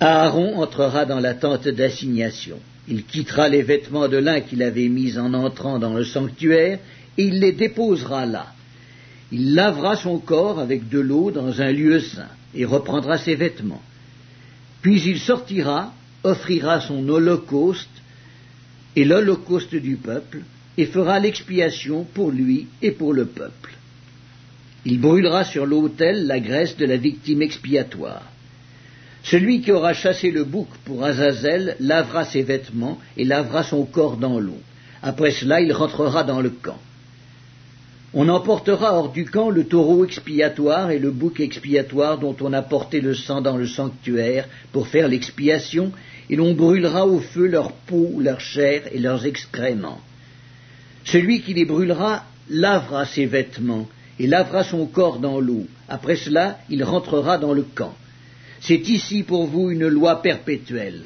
Aaron 0.00 0.60
entrera 0.60 1.06
dans 1.06 1.20
la 1.20 1.34
tente 1.34 1.68
d'assignation. 1.68 2.58
Il 2.88 3.04
quittera 3.04 3.48
les 3.48 3.62
vêtements 3.62 4.08
de 4.08 4.18
lin 4.18 4.40
qu'il 4.40 4.62
avait 4.62 4.88
mis 4.88 5.16
en 5.16 5.32
entrant 5.32 5.78
dans 5.78 5.94
le 5.94 6.04
sanctuaire, 6.04 6.78
et 7.16 7.24
il 7.24 7.38
les 7.40 7.52
déposera 7.52 8.26
là. 8.26 8.48
Il 9.32 9.54
lavera 9.54 9.96
son 9.96 10.18
corps 10.18 10.58
avec 10.58 10.88
de 10.90 11.00
l'eau 11.00 11.30
dans 11.30 11.60
un 11.62 11.72
lieu 11.72 12.00
saint 12.00 12.28
et 12.54 12.64
reprendra 12.66 13.16
ses 13.16 13.34
vêtements. 13.34 13.82
Puis 14.82 15.00
il 15.06 15.18
sortira, 15.18 15.94
offrira 16.22 16.80
son 16.80 17.08
holocauste 17.08 17.88
et 18.96 19.04
l'holocauste 19.04 19.74
du 19.74 19.96
peuple, 19.96 20.42
et 20.76 20.86
fera 20.86 21.20
l'expiation 21.20 22.04
pour 22.14 22.30
lui 22.30 22.66
et 22.82 22.90
pour 22.90 23.12
le 23.12 23.26
peuple. 23.26 23.74
Il 24.84 25.00
brûlera 25.00 25.44
sur 25.44 25.66
l'autel 25.66 26.26
la 26.26 26.40
graisse 26.40 26.76
de 26.76 26.84
la 26.84 26.96
victime 26.96 27.42
expiatoire. 27.42 28.22
Celui 29.22 29.62
qui 29.62 29.72
aura 29.72 29.94
chassé 29.94 30.30
le 30.30 30.44
bouc 30.44 30.68
pour 30.84 31.02
Azazel 31.02 31.76
lavera 31.80 32.26
ses 32.26 32.42
vêtements 32.42 32.98
et 33.16 33.24
lavera 33.24 33.62
son 33.62 33.86
corps 33.86 34.18
dans 34.18 34.38
l'eau. 34.38 34.60
Après 35.02 35.30
cela, 35.30 35.62
il 35.62 35.72
rentrera 35.72 36.24
dans 36.24 36.42
le 36.42 36.50
camp. 36.50 36.78
On 38.12 38.28
emportera 38.28 38.94
hors 38.94 39.10
du 39.10 39.24
camp 39.24 39.50
le 39.50 39.64
taureau 39.64 40.04
expiatoire 40.04 40.90
et 40.90 40.98
le 40.98 41.10
bouc 41.10 41.40
expiatoire 41.40 42.18
dont 42.18 42.36
on 42.40 42.52
a 42.52 42.62
porté 42.62 43.00
le 43.00 43.14
sang 43.14 43.40
dans 43.40 43.56
le 43.56 43.66
sanctuaire 43.66 44.46
pour 44.72 44.86
faire 44.86 45.08
l'expiation, 45.08 45.90
et 46.30 46.36
l'on 46.36 46.54
brûlera 46.54 47.06
au 47.06 47.18
feu 47.18 47.46
leur 47.46 47.72
peau, 47.72 48.20
leur 48.20 48.40
chair 48.40 48.82
et 48.92 48.98
leurs 48.98 49.26
excréments. 49.26 50.00
Celui 51.04 51.42
qui 51.42 51.54
les 51.54 51.64
brûlera 51.64 52.24
lavera 52.48 53.06
ses 53.06 53.26
vêtements 53.26 53.88
et 54.18 54.26
lavera 54.26 54.64
son 54.64 54.86
corps 54.86 55.18
dans 55.18 55.40
l'eau. 55.40 55.66
Après 55.88 56.16
cela, 56.16 56.58
il 56.70 56.82
rentrera 56.84 57.38
dans 57.38 57.52
le 57.52 57.62
camp. 57.62 57.94
C'est 58.60 58.88
ici 58.88 59.22
pour 59.22 59.46
vous 59.46 59.70
une 59.70 59.86
loi 59.86 60.22
perpétuelle. 60.22 61.02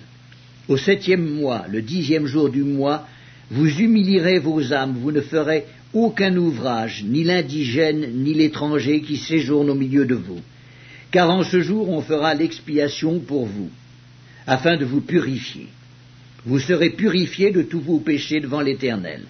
Au 0.69 0.77
septième 0.77 1.27
mois, 1.27 1.65
le 1.69 1.83
dixième 1.83 2.27
jour 2.27 2.51
du 2.51 2.63
mois, 2.63 3.09
vous 3.51 3.81
humilierez 3.81 4.39
vos 4.39 4.73
âmes, 4.73 4.99
vous 5.01 5.13
ne 5.13 5.23
ferez 5.23 5.65
aucun 5.95 6.37
ouvrage, 6.37 7.03
ni 7.05 7.25
l'indigène, 7.25 8.23
ni 8.23 8.35
l'étranger 8.35 9.01
qui 9.01 9.17
séjourne 9.17 9.71
au 9.71 9.75
milieu 9.75 10.05
de 10.05 10.15
vous. 10.15 10.41
Car 11.11 11.31
en 11.31 11.43
ce 11.43 11.63
jour 11.63 11.89
on 11.89 12.03
fera 12.03 12.35
l'expiation 12.35 13.19
pour 13.21 13.47
vous, 13.47 13.71
afin 14.47 14.77
de 14.77 14.85
vous 14.85 15.01
purifier. 15.01 15.69
Vous 16.45 16.59
serez 16.59 16.91
purifiés 16.91 17.51
de 17.51 17.63
tous 17.63 17.81
vos 17.81 17.99
péchés 17.99 18.41
devant 18.41 18.61
l'Éternel. 18.61 19.23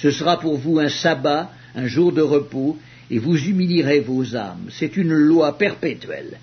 Ce 0.00 0.10
sera 0.10 0.40
pour 0.40 0.56
vous 0.56 0.78
un 0.78 0.88
sabbat, 0.88 1.50
un 1.74 1.86
jour 1.86 2.12
de 2.12 2.22
repos, 2.22 2.78
et 3.10 3.18
vous 3.18 3.36
humilierez 3.36 4.00
vos 4.00 4.34
âmes. 4.36 4.68
C'est 4.70 4.96
une 4.96 5.12
loi 5.12 5.58
perpétuelle. 5.58 6.38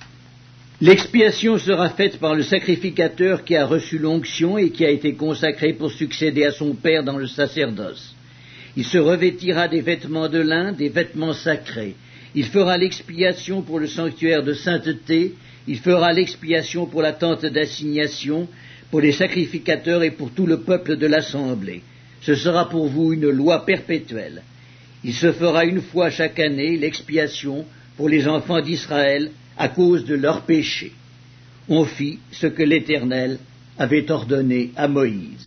L'expiation 0.79 1.57
sera 1.57 1.89
faite 1.89 2.19
par 2.19 2.35
le 2.35 2.43
sacrificateur 2.43 3.43
qui 3.43 3.55
a 3.55 3.65
reçu 3.65 3.97
l'onction 3.97 4.59
et 4.59 4.69
qui 4.69 4.85
a 4.85 4.91
été 4.91 5.13
consacré 5.13 5.73
pour 5.73 5.91
succéder 5.91 6.43
à 6.43 6.51
son 6.51 6.75
Père 6.75 7.03
dans 7.03 7.17
le 7.17 7.25
sacerdoce. 7.25 8.13
Il 8.75 8.85
se 8.85 8.99
revêtira 8.99 9.67
des 9.67 9.81
vêtements 9.81 10.29
de 10.29 10.37
lin, 10.37 10.71
des 10.73 10.89
vêtements 10.89 11.33
sacrés. 11.33 11.95
Il 12.35 12.45
fera 12.45 12.77
l'expiation 12.77 13.63
pour 13.63 13.79
le 13.79 13.87
sanctuaire 13.87 14.43
de 14.43 14.53
sainteté, 14.53 15.33
il 15.67 15.79
fera 15.79 16.13
l'expiation 16.13 16.85
pour 16.85 17.01
la 17.01 17.13
tente 17.13 17.45
d'assignation, 17.47 18.47
pour 18.91 19.01
les 19.01 19.13
sacrificateurs 19.13 20.03
et 20.03 20.11
pour 20.11 20.29
tout 20.29 20.45
le 20.45 20.59
peuple 20.59 20.95
de 20.95 21.07
l'assemblée. 21.07 21.81
Ce 22.21 22.35
sera 22.35 22.69
pour 22.69 22.87
vous 22.87 23.13
une 23.13 23.29
loi 23.29 23.65
perpétuelle. 23.65 24.43
Il 25.03 25.13
se 25.13 25.31
fera 25.31 25.65
une 25.65 25.81
fois 25.81 26.09
chaque 26.09 26.39
année 26.39 26.77
l'expiation 26.77 27.65
pour 27.95 28.09
les 28.09 28.27
enfants 28.27 28.61
d'Israël 28.61 29.31
à 29.57 29.69
cause 29.69 30.05
de 30.05 30.15
leurs 30.15 30.41
péchés. 30.41 30.93
On 31.69 31.85
fit 31.85 32.19
ce 32.31 32.47
que 32.47 32.63
l'Éternel 32.63 33.39
avait 33.77 34.09
ordonné 34.09 34.71
à 34.75 34.87
Moïse. 34.87 35.45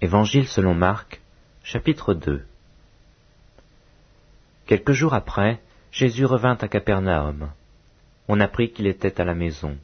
Évangile 0.00 0.46
selon 0.46 0.74
Marc, 0.74 1.20
chapitre 1.62 2.14
2 2.14 2.42
Quelques 4.66 4.92
jours 4.92 5.14
après, 5.14 5.60
Jésus 5.92 6.24
revint 6.24 6.58
à 6.60 6.68
Capernaum. 6.68 7.50
On 8.28 8.40
apprit 8.40 8.72
qu'il 8.72 8.86
était 8.86 9.20
à 9.20 9.24
la 9.24 9.34
maison. 9.34 9.76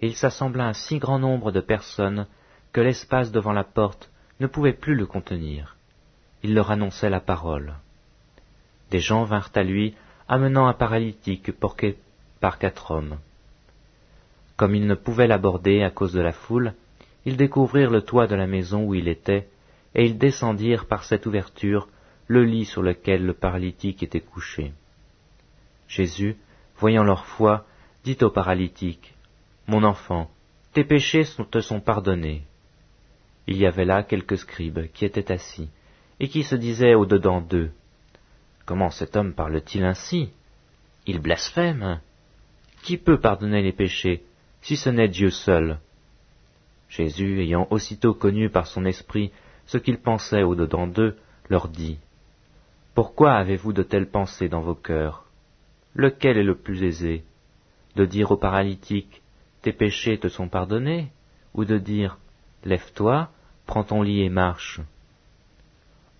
Et 0.00 0.06
il 0.06 0.16
s'assembla 0.16 0.68
un 0.68 0.72
si 0.72 0.98
grand 0.98 1.18
nombre 1.18 1.52
de 1.52 1.60
personnes 1.60 2.26
que 2.72 2.80
l'espace 2.80 3.32
devant 3.32 3.52
la 3.52 3.64
porte 3.64 4.10
ne 4.38 4.46
pouvait 4.46 4.72
plus 4.72 4.94
le 4.94 5.06
contenir. 5.06 5.76
Il 6.42 6.54
leur 6.54 6.70
annonçait 6.70 7.10
la 7.10 7.20
parole. 7.20 7.74
Des 8.90 9.00
gens 9.00 9.24
vinrent 9.24 9.50
à 9.54 9.62
lui 9.62 9.94
amenant 10.28 10.66
un 10.66 10.72
paralytique 10.72 11.52
porté 11.52 11.98
par 12.40 12.58
quatre 12.58 12.90
hommes. 12.92 13.18
Comme 14.56 14.74
ils 14.74 14.86
ne 14.86 14.94
pouvaient 14.94 15.26
l'aborder 15.26 15.82
à 15.82 15.90
cause 15.90 16.12
de 16.12 16.20
la 16.20 16.32
foule, 16.32 16.74
ils 17.24 17.36
découvrirent 17.36 17.90
le 17.90 18.02
toit 18.02 18.26
de 18.26 18.34
la 18.34 18.46
maison 18.46 18.84
où 18.84 18.94
il 18.94 19.08
était, 19.08 19.48
et 19.94 20.04
ils 20.04 20.18
descendirent 20.18 20.86
par 20.86 21.04
cette 21.04 21.26
ouverture 21.26 21.88
le 22.28 22.44
lit 22.44 22.64
sur 22.64 22.82
lequel 22.82 23.26
le 23.26 23.34
paralytique 23.34 24.02
était 24.02 24.20
couché. 24.20 24.72
Jésus, 25.88 26.36
voyant 26.78 27.02
leur 27.02 27.26
foi, 27.26 27.66
dit 28.04 28.16
au 28.22 28.30
paralytique, 28.30 29.14
Mon 29.66 29.82
enfant, 29.82 30.30
tes 30.72 30.84
péchés 30.84 31.24
te 31.50 31.60
sont 31.60 31.80
pardonnés. 31.80 32.44
Il 33.46 33.56
y 33.56 33.66
avait 33.66 33.84
là 33.84 34.02
quelques 34.02 34.38
scribes 34.38 34.86
qui 34.92 35.04
étaient 35.04 35.32
assis, 35.32 35.68
et 36.18 36.28
qui 36.28 36.42
se 36.42 36.54
disaient 36.54 36.94
au-dedans 36.94 37.40
d'eux, 37.40 37.70
Comment 38.70 38.90
cet 38.90 39.16
homme 39.16 39.34
parle-t-il 39.34 39.84
ainsi? 39.84 40.30
Il 41.04 41.18
blasphème. 41.18 42.00
Qui 42.84 42.98
peut 42.98 43.18
pardonner 43.18 43.62
les 43.62 43.72
péchés, 43.72 44.22
si 44.62 44.76
ce 44.76 44.90
n'est 44.90 45.08
Dieu 45.08 45.30
seul? 45.30 45.80
Jésus, 46.88 47.40
ayant 47.40 47.66
aussitôt 47.70 48.14
connu 48.14 48.48
par 48.48 48.68
son 48.68 48.84
esprit 48.84 49.32
ce 49.66 49.76
qu'ils 49.76 49.98
pensaient 49.98 50.44
au-dedans 50.44 50.86
d'eux, 50.86 51.16
leur 51.48 51.66
dit, 51.66 51.98
Pourquoi 52.94 53.32
avez-vous 53.32 53.72
de 53.72 53.82
telles 53.82 54.08
pensées 54.08 54.48
dans 54.48 54.60
vos 54.60 54.76
cœurs? 54.76 55.24
Lequel 55.94 56.38
est 56.38 56.44
le 56.44 56.56
plus 56.56 56.84
aisé 56.84 57.24
De 57.96 58.04
dire 58.04 58.30
au 58.30 58.36
paralytique, 58.36 59.20
Tes 59.62 59.72
péchés 59.72 60.18
te 60.18 60.28
sont 60.28 60.48
pardonnés 60.48 61.08
ou 61.54 61.64
de 61.64 61.78
dire, 61.78 62.18
Lève-toi, 62.64 63.30
prends 63.66 63.84
ton 63.84 64.02
lit 64.02 64.22
et 64.22 64.28
marche 64.28 64.80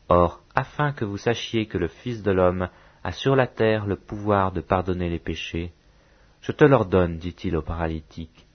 Or, 0.08 0.42
afin 0.54 0.92
que 0.92 1.04
vous 1.04 1.18
sachiez 1.18 1.66
que 1.66 1.78
le 1.78 1.88
Fils 1.88 2.22
de 2.22 2.32
l'homme 2.32 2.68
a 3.04 3.12
sur 3.12 3.36
la 3.36 3.46
terre 3.46 3.86
le 3.86 3.96
pouvoir 3.96 4.52
de 4.52 4.60
pardonner 4.60 5.08
les 5.08 5.18
péchés, 5.18 5.72
je 6.40 6.52
te 6.52 6.64
l'ordonne, 6.64 7.18
dit-il 7.18 7.56
au 7.56 7.62
paralytique, 7.62 8.46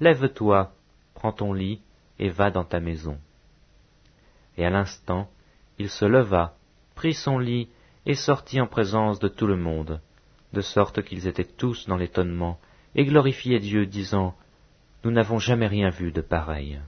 lève-toi, 0.00 0.72
prends 1.14 1.32
ton 1.32 1.52
lit, 1.52 1.80
et 2.18 2.28
va 2.28 2.50
dans 2.50 2.64
ta 2.64 2.78
maison. 2.78 3.18
Et 4.56 4.64
à 4.64 4.70
l'instant, 4.70 5.28
il 5.78 5.90
se 5.90 6.04
leva, 6.04 6.54
prit 6.94 7.14
son 7.14 7.38
lit, 7.38 7.68
et 8.06 8.14
sortit 8.14 8.60
en 8.60 8.66
présence 8.66 9.18
de 9.18 9.28
tout 9.28 9.46
le 9.46 9.56
monde, 9.56 10.00
de 10.52 10.60
sorte 10.60 11.02
qu'ils 11.02 11.26
étaient 11.26 11.44
tous 11.44 11.86
dans 11.88 11.96
l'étonnement, 11.96 12.58
et 12.94 13.04
glorifiaient 13.04 13.60
Dieu, 13.60 13.86
disant, 13.86 14.34
Nous 15.04 15.10
n'avons 15.10 15.38
jamais 15.38 15.66
rien 15.66 15.90
vu 15.90 16.12
de 16.12 16.20
pareil. 16.20 16.80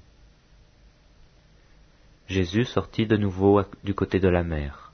Jésus 2.26 2.64
sortit 2.64 3.06
de 3.06 3.16
nouveau 3.16 3.60
du 3.82 3.94
côté 3.94 4.18
de 4.18 4.28
la 4.28 4.42
mer. 4.42 4.92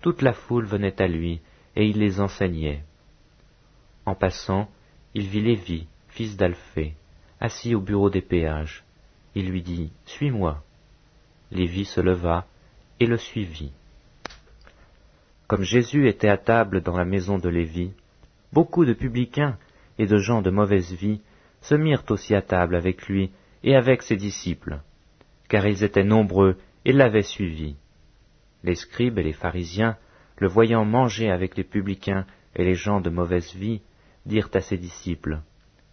Toute 0.00 0.22
la 0.22 0.32
foule 0.32 0.66
venait 0.66 1.00
à 1.00 1.06
lui, 1.06 1.40
et 1.76 1.86
il 1.86 1.98
les 1.98 2.20
enseignait. 2.20 2.82
En 4.04 4.14
passant, 4.16 4.68
il 5.14 5.28
vit 5.28 5.40
Lévi, 5.40 5.86
fils 6.08 6.36
d'Alphée, 6.36 6.94
assis 7.40 7.74
au 7.74 7.80
bureau 7.80 8.10
des 8.10 8.20
péages. 8.20 8.84
Il 9.34 9.48
lui 9.50 9.62
dit, 9.62 9.92
Suis-moi. 10.04 10.62
Lévi 11.52 11.84
se 11.84 12.00
leva 12.00 12.46
et 12.98 13.06
le 13.06 13.16
suivit. 13.16 13.72
Comme 15.46 15.62
Jésus 15.62 16.08
était 16.08 16.28
à 16.28 16.38
table 16.38 16.80
dans 16.80 16.96
la 16.96 17.04
maison 17.04 17.38
de 17.38 17.48
Lévi, 17.48 17.92
beaucoup 18.52 18.84
de 18.84 18.94
publicains 18.94 19.58
et 19.98 20.06
de 20.06 20.16
gens 20.16 20.42
de 20.42 20.50
mauvaise 20.50 20.92
vie 20.92 21.20
se 21.60 21.74
mirent 21.74 22.04
aussi 22.10 22.34
à 22.34 22.42
table 22.42 22.74
avec 22.74 23.06
lui 23.06 23.30
et 23.62 23.76
avec 23.76 24.02
ses 24.02 24.16
disciples 24.16 24.80
car 25.52 25.66
ils 25.66 25.84
étaient 25.84 26.02
nombreux 26.02 26.56
et 26.86 26.94
l'avaient 26.94 27.20
suivi. 27.20 27.76
Les 28.64 28.74
scribes 28.74 29.18
et 29.18 29.22
les 29.22 29.34
pharisiens, 29.34 29.98
le 30.38 30.48
voyant 30.48 30.86
manger 30.86 31.30
avec 31.30 31.58
les 31.58 31.62
publicains 31.62 32.24
et 32.56 32.64
les 32.64 32.72
gens 32.72 33.02
de 33.02 33.10
mauvaise 33.10 33.54
vie, 33.54 33.82
dirent 34.24 34.48
à 34.54 34.62
ses 34.62 34.78
disciples, 34.78 35.42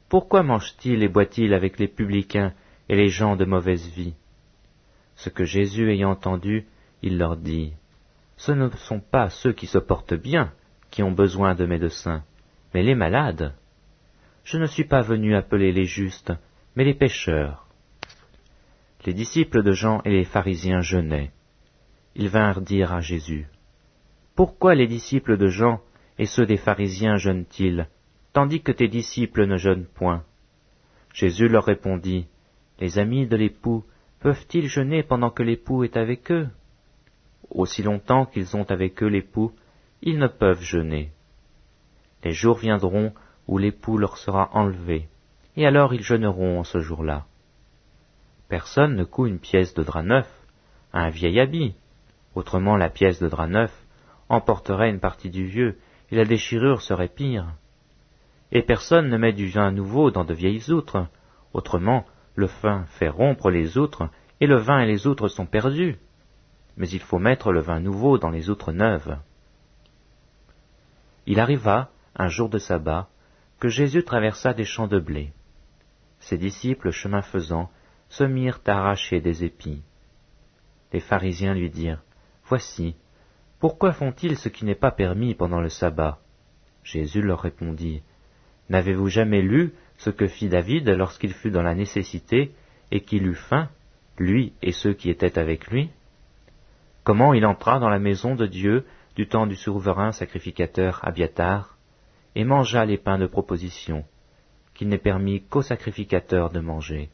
Pourquoi 0.08 0.44
mange-t-il 0.44 1.04
et 1.04 1.10
boit-il 1.10 1.54
avec 1.54 1.78
les 1.78 1.90
publicains 1.90 2.54
et 2.88 2.96
les 2.96 3.10
gens 3.10 3.36
de 3.36 3.44
mauvaise 3.44 3.86
vie? 3.90 4.14
Ce 5.18 5.30
que 5.30 5.44
Jésus 5.44 5.92
ayant 5.92 6.12
entendu, 6.12 6.66
il 7.02 7.18
leur 7.18 7.36
dit, 7.36 7.74
Ce 8.38 8.54
ne 8.54 8.70
sont 8.70 9.02
pas 9.02 9.30
ceux 9.30 9.52
qui 9.52 9.68
se 9.68 9.78
portent 9.78 10.14
bien 10.14 10.54
qui 10.90 11.04
ont 11.04 11.12
besoin 11.12 11.54
de 11.54 11.66
médecins, 11.66 12.24
mais 12.74 12.82
les 12.82 12.96
malades. 12.96 13.54
Je 14.46 14.58
ne 14.58 14.68
suis 14.68 14.86
pas 14.86 15.02
venu 15.02 15.36
appeler 15.36 15.74
les 15.74 15.86
justes, 15.86 16.32
mais 16.78 16.86
les 16.86 16.94
pécheurs 16.94 17.69
les 19.06 19.14
disciples 19.14 19.64
de 19.64 19.72
Jean 19.72 20.02
et 20.04 20.12
les 20.12 20.26
pharisiens 20.26 20.82
jeûnaient. 20.82 21.32
Ils 22.16 22.30
vinrent 22.30 22.62
dire 22.62 22.94
à 22.94 23.00
Jésus, 23.00 23.48
Pourquoi 24.36 24.76
les 24.76 24.88
disciples 24.88 25.38
de 25.38 25.48
Jean 25.48 25.80
et 26.18 26.26
ceux 26.26 26.46
des 26.46 26.58
pharisiens 26.58 27.16
jeûnent-ils, 27.16 27.88
tandis 28.34 28.62
que 28.62 28.74
tes 28.74 28.90
disciples 28.90 29.46
ne 29.46 29.56
jeûnent 29.56 29.86
point? 29.86 30.24
Jésus 31.14 31.48
leur 31.48 31.66
répondit, 31.66 32.28
Les 32.80 33.00
amis 33.00 33.26
de 33.26 33.38
l'époux 33.38 33.86
peuvent-ils 34.20 34.68
jeûner 34.68 35.04
pendant 35.04 35.30
que 35.30 35.44
l'époux 35.44 35.84
est 35.84 35.96
avec 35.96 36.32
eux? 36.32 36.50
Aussi 37.50 37.84
longtemps 37.84 38.26
qu'ils 38.26 38.58
ont 38.58 38.70
avec 38.70 39.02
eux 39.02 39.08
l'époux, 39.08 39.54
ils 40.02 40.20
ne 40.20 40.28
peuvent 40.28 40.62
jeûner. 40.62 41.12
Les 42.24 42.32
jours 42.32 42.58
viendront 42.58 43.14
où 43.48 43.58
l'époux 43.58 43.98
leur 43.98 44.18
sera 44.18 44.50
enlevé, 44.54 45.08
et 45.56 45.66
alors 45.66 45.94
ils 45.94 46.04
jeûneront 46.04 46.60
en 46.60 46.64
ce 46.64 46.80
jour-là. 46.80 47.26
Personne 48.50 48.96
ne 48.96 49.04
coud 49.04 49.30
une 49.30 49.40
pièce 49.40 49.76
de 49.76 49.84
drap 49.84 50.02
neuf 50.02 50.28
à 50.92 51.02
un 51.02 51.10
vieil 51.10 51.40
habit. 51.40 51.76
Autrement, 52.34 52.76
la 52.76 52.90
pièce 52.90 53.22
de 53.22 53.30
drap 53.30 53.48
neuf 53.48 53.72
emporterait 54.28 54.90
une 54.90 55.00
partie 55.00 55.30
du 55.30 55.46
vieux, 55.46 55.78
et 56.12 56.16
la 56.16 56.26
déchirure 56.26 56.82
serait 56.82 57.08
pire. 57.08 57.46
Et 58.52 58.64
personne 58.64 59.08
ne 59.08 59.18
met 59.18 59.34
du 59.34 59.48
vin 59.48 59.72
nouveau 59.72 60.10
dans 60.10 60.24
de 60.24 60.34
vieilles 60.34 60.72
outres. 60.72 61.08
Autrement, 61.54 62.06
le 62.34 62.48
vin 62.64 62.86
fait 62.86 63.10
rompre 63.10 63.52
les 63.52 63.78
outres, 63.78 64.10
et 64.42 64.48
le 64.48 64.58
vin 64.58 64.80
et 64.80 64.88
les 64.88 65.06
outres 65.06 65.28
sont 65.28 65.46
perdus. 65.46 65.98
Mais 66.76 66.90
il 66.90 67.02
faut 67.02 67.20
mettre 67.20 67.52
le 67.52 67.60
vin 67.60 67.80
nouveau 67.80 68.18
dans 68.18 68.32
les 68.32 68.50
outres 68.50 68.72
neuves. 68.72 69.20
Il 71.28 71.40
arriva, 71.40 71.92
un 72.16 72.28
jour 72.28 72.50
de 72.50 72.58
sabbat, 72.58 73.10
que 73.60 73.68
Jésus 73.68 74.04
traversa 74.04 74.54
des 74.54 74.66
champs 74.66 74.88
de 74.88 75.00
blé. 75.00 75.34
Ses 76.20 76.38
disciples, 76.38 76.90
chemin 76.90 77.22
faisant, 77.22 77.70
se 78.10 78.24
mirent 78.24 78.60
à 78.66 78.80
arracher 78.80 79.22
des 79.22 79.44
épis. 79.44 79.82
Les 80.92 81.00
pharisiens 81.00 81.54
lui 81.54 81.70
dirent, 81.70 82.04
Voici, 82.46 82.96
pourquoi 83.60 83.92
font-ils 83.92 84.38
ce 84.38 84.50
qui 84.50 84.66
n'est 84.66 84.76
pas 84.76 84.92
permis 84.92 85.36
pendant 85.36 85.62
le 85.62 85.70
sabbat? 85.70 86.20
Jésus 86.84 87.22
leur 87.22 87.42
répondit, 87.42 88.02
N'avez-vous 88.70 89.08
jamais 89.08 89.42
lu 89.42 89.74
ce 89.98 90.10
que 90.10 90.28
fit 90.28 90.50
David 90.50 90.90
lorsqu'il 90.90 91.34
fut 91.34 91.52
dans 91.52 91.62
la 91.62 91.76
nécessité 91.76 92.54
et 92.92 93.02
qu'il 93.02 93.28
eut 93.28 93.36
faim, 93.36 93.70
lui 94.18 94.54
et 94.62 94.72
ceux 94.72 94.94
qui 94.94 95.10
étaient 95.10 95.38
avec 95.38 95.68
lui? 95.68 95.90
Comment 97.04 97.34
il 97.34 97.46
entra 97.46 97.80
dans 97.80 97.90
la 97.90 98.00
maison 98.00 98.36
de 98.36 98.46
Dieu 98.46 98.86
du 99.16 99.28
temps 99.28 99.48
du 99.48 99.56
souverain 99.56 100.12
sacrificateur 100.12 101.00
Abiatar, 101.04 101.78
et 102.36 102.44
mangea 102.44 102.86
les 102.86 102.98
pains 102.98 103.18
de 103.18 103.26
proposition, 103.26 104.06
qu'il 104.74 104.88
n'est 104.88 104.98
permis 104.98 105.42
qu'aux 105.42 105.62
sacrificateurs 105.62 106.52
de 106.52 106.60
manger, 106.60 107.10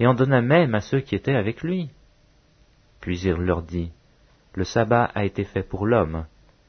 et 0.00 0.06
en 0.06 0.14
donna 0.14 0.40
même 0.40 0.74
à 0.74 0.80
ceux 0.80 1.00
qui 1.00 1.14
étaient 1.14 1.34
avec 1.34 1.62
lui. 1.62 1.90
Puis 3.00 3.20
il 3.20 3.32
leur 3.32 3.62
dit, 3.62 3.92
Le 4.54 4.64
sabbat 4.64 5.04
a 5.14 5.24
été 5.24 5.44
fait 5.44 5.62
pour 5.62 5.86
l'homme, 5.86 6.26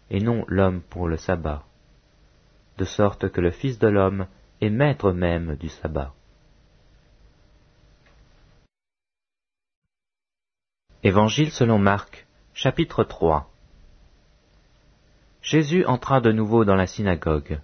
et 0.09 0.19
non 0.19 0.45
l'homme 0.47 0.81
pour 0.81 1.07
le 1.07 1.17
sabbat, 1.17 1.63
de 2.77 2.85
sorte 2.85 3.29
que 3.29 3.41
le 3.41 3.51
Fils 3.51 3.79
de 3.79 3.88
l'homme 3.88 4.27
est 4.61 4.69
maître 4.69 5.11
même 5.11 5.55
du 5.55 5.69
sabbat. 5.69 6.13
Évangile 11.03 11.51
selon 11.51 11.77
Marc, 11.77 12.25
chapitre 12.53 13.03
3 13.03 13.49
Jésus 15.41 15.85
entra 15.85 16.21
de 16.21 16.31
nouveau 16.31 16.65
dans 16.65 16.75
la 16.75 16.88
synagogue. 16.88 17.59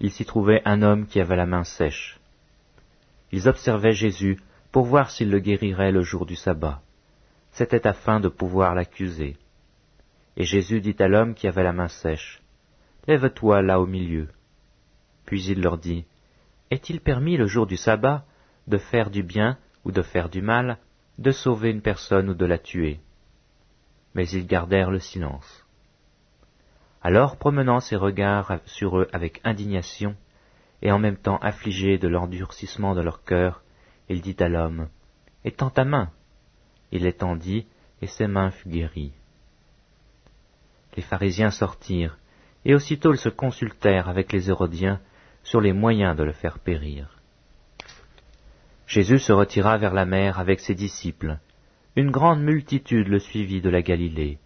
Il 0.00 0.10
s'y 0.10 0.26
trouvait 0.26 0.60
un 0.66 0.82
homme 0.82 1.06
qui 1.06 1.18
avait 1.18 1.36
la 1.36 1.46
main 1.46 1.64
sèche. 1.64 2.20
Ils 3.32 3.48
observaient 3.48 3.94
Jésus 3.94 4.38
pour 4.76 4.84
voir 4.84 5.10
s'il 5.10 5.30
le 5.30 5.38
guérirait 5.38 5.90
le 5.90 6.02
jour 6.02 6.26
du 6.26 6.36
sabbat. 6.36 6.82
C'était 7.50 7.86
afin 7.86 8.20
de 8.20 8.28
pouvoir 8.28 8.74
l'accuser. 8.74 9.38
Et 10.36 10.44
Jésus 10.44 10.82
dit 10.82 10.96
à 10.98 11.08
l'homme 11.08 11.34
qui 11.34 11.48
avait 11.48 11.62
la 11.62 11.72
main 11.72 11.88
sèche, 11.88 12.42
Lève-toi 13.08 13.62
là 13.62 13.80
au 13.80 13.86
milieu. 13.86 14.28
Puis 15.24 15.42
il 15.46 15.62
leur 15.62 15.78
dit, 15.78 16.04
Est-il 16.70 17.00
permis 17.00 17.38
le 17.38 17.46
jour 17.46 17.66
du 17.66 17.78
sabbat 17.78 18.26
de 18.66 18.76
faire 18.76 19.08
du 19.08 19.22
bien 19.22 19.56
ou 19.86 19.92
de 19.92 20.02
faire 20.02 20.28
du 20.28 20.42
mal, 20.42 20.76
de 21.16 21.30
sauver 21.30 21.70
une 21.70 21.80
personne 21.80 22.28
ou 22.28 22.34
de 22.34 22.44
la 22.44 22.58
tuer? 22.58 23.00
Mais 24.14 24.28
ils 24.28 24.46
gardèrent 24.46 24.90
le 24.90 25.00
silence. 25.00 25.66
Alors, 27.00 27.38
promenant 27.38 27.80
ses 27.80 27.96
regards 27.96 28.58
sur 28.66 28.98
eux 28.98 29.08
avec 29.14 29.40
indignation, 29.42 30.16
et 30.82 30.92
en 30.92 30.98
même 30.98 31.16
temps 31.16 31.38
affligé 31.38 31.96
de 31.96 32.08
l'endurcissement 32.08 32.94
de 32.94 33.00
leur 33.00 33.24
cœur, 33.24 33.62
il 34.08 34.20
dit 34.20 34.36
à 34.38 34.48
l'homme, 34.48 34.88
Étends 35.44 35.70
ta 35.70 35.84
main. 35.84 36.10
Il 36.92 37.02
l'étendit, 37.02 37.66
et 38.02 38.06
ses 38.06 38.26
mains 38.26 38.50
furent 38.50 38.72
guéries. 38.72 39.12
Les 40.96 41.02
pharisiens 41.02 41.50
sortirent, 41.50 42.18
et 42.64 42.74
aussitôt 42.74 43.12
ils 43.12 43.18
se 43.18 43.28
consultèrent 43.28 44.08
avec 44.08 44.32
les 44.32 44.48
Hérodiens 44.48 45.00
sur 45.42 45.60
les 45.60 45.72
moyens 45.72 46.16
de 46.16 46.24
le 46.24 46.32
faire 46.32 46.58
périr. 46.58 47.20
Jésus 48.86 49.18
se 49.18 49.32
retira 49.32 49.76
vers 49.78 49.94
la 49.94 50.04
mer 50.04 50.38
avec 50.38 50.60
ses 50.60 50.74
disciples. 50.74 51.38
Une 51.96 52.10
grande 52.10 52.42
multitude 52.42 53.08
le 53.08 53.18
suivit 53.18 53.60
de 53.60 53.70
la 53.70 53.82
Galilée, 53.82 54.38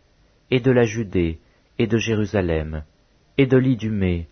et 0.51 0.61
de 0.61 0.71
la 0.71 0.85
Judée, 0.85 1.41
et 1.79 1.87
de 1.87 1.97
Jérusalem, 1.97 2.85
et 3.39 3.47
de 3.47 3.57
l'Idumée, 3.57 4.29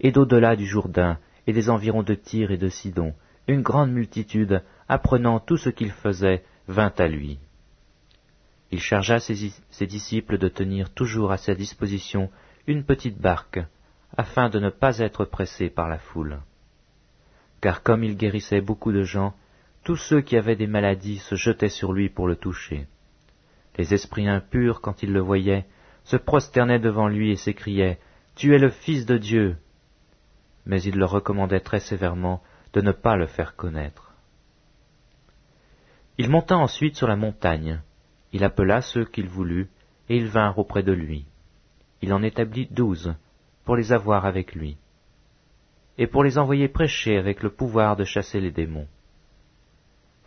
et 0.00 0.12
d'au-delà 0.12 0.56
du 0.56 0.66
Jourdain, 0.66 1.18
et 1.46 1.52
des 1.52 1.70
environs 1.70 2.02
de 2.02 2.14
Tyr 2.14 2.50
et 2.50 2.56
de 2.56 2.68
Sidon. 2.68 3.14
Une 3.46 3.62
grande 3.62 3.92
multitude, 3.92 4.62
apprenant 4.88 5.38
tout 5.38 5.56
ce 5.56 5.68
qu'il 5.68 5.90
faisait, 5.90 6.44
vint 6.66 6.92
à 6.96 7.06
lui. 7.06 7.38
Il 8.70 8.80
chargea 8.80 9.20
ses, 9.20 9.86
disciples 9.86 10.38
de 10.38 10.48
tenir 10.48 10.90
toujours 10.90 11.30
à 11.30 11.36
sa 11.36 11.54
disposition 11.54 12.30
une 12.66 12.84
petite 12.84 13.20
barque, 13.20 13.60
afin 14.16 14.48
de 14.48 14.58
ne 14.58 14.70
pas 14.70 14.98
être 14.98 15.24
pressés 15.24 15.68
par 15.68 15.88
la 15.88 15.98
foule. 15.98 16.40
Car 17.60 17.82
comme 17.82 18.02
il 18.02 18.16
guérissait 18.16 18.60
beaucoup 18.60 18.92
de 18.92 19.02
gens, 19.02 19.34
tous 19.84 19.96
ceux 19.96 20.22
qui 20.22 20.36
avaient 20.36 20.56
des 20.56 20.66
maladies 20.66 21.18
se 21.18 21.34
jetaient 21.34 21.68
sur 21.68 21.92
lui 21.92 22.08
pour 22.08 22.26
le 22.26 22.36
toucher. 22.36 22.86
Les 23.76 23.92
esprits 23.92 24.28
impurs, 24.28 24.80
quand 24.80 25.02
ils 25.02 25.12
le 25.12 25.20
voyaient, 25.20 25.66
se 26.04 26.16
prosternaient 26.16 26.78
devant 26.78 27.08
lui 27.08 27.30
et 27.30 27.36
s'écriaient 27.36 27.98
Tu 28.34 28.54
es 28.54 28.58
le 28.58 28.70
Fils 28.70 29.04
de 29.04 29.18
Dieu. 29.18 29.56
Mais 30.64 30.82
il 30.82 30.96
leur 30.96 31.10
recommandait 31.10 31.60
très 31.60 31.80
sévèrement 31.80 32.42
de 32.74 32.80
ne 32.80 32.92
pas 32.92 33.16
le 33.16 33.26
faire 33.26 33.54
connaître. 33.54 34.12
Il 36.18 36.28
monta 36.28 36.56
ensuite 36.56 36.96
sur 36.96 37.06
la 37.06 37.16
montagne, 37.16 37.80
il 38.32 38.44
appela 38.44 38.82
ceux 38.82 39.04
qu'il 39.04 39.28
voulut, 39.28 39.70
et 40.08 40.16
ils 40.16 40.26
vinrent 40.26 40.58
auprès 40.58 40.82
de 40.82 40.92
lui. 40.92 41.24
Il 42.02 42.12
en 42.12 42.22
établit 42.22 42.66
douze, 42.66 43.14
pour 43.64 43.76
les 43.76 43.92
avoir 43.92 44.26
avec 44.26 44.54
lui, 44.54 44.76
et 45.98 46.08
pour 46.08 46.24
les 46.24 46.36
envoyer 46.36 46.68
prêcher 46.68 47.16
avec 47.16 47.42
le 47.42 47.50
pouvoir 47.50 47.96
de 47.96 48.04
chasser 48.04 48.40
les 48.40 48.50
démons. 48.50 48.88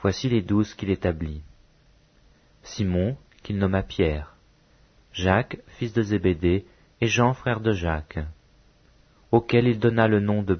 Voici 0.02 0.30
les 0.30 0.42
douze 0.42 0.74
qu'il 0.74 0.90
établit. 0.90 1.44
Simon, 2.64 3.18
qu'il 3.44 3.58
nomma 3.58 3.84
Pierre, 3.84 4.36
Jacques, 5.12 5.60
fils 5.68 5.94
de 5.94 6.02
Zébédée, 6.02 6.66
et 7.02 7.08
Jean, 7.08 7.34
frère 7.34 7.60
de 7.60 7.74
Jacques, 7.74 8.20
auquel 9.32 9.68
il 9.68 9.80
donna 9.80 10.08
le 10.08 10.22
nom 10.22 10.44
de 10.44 10.56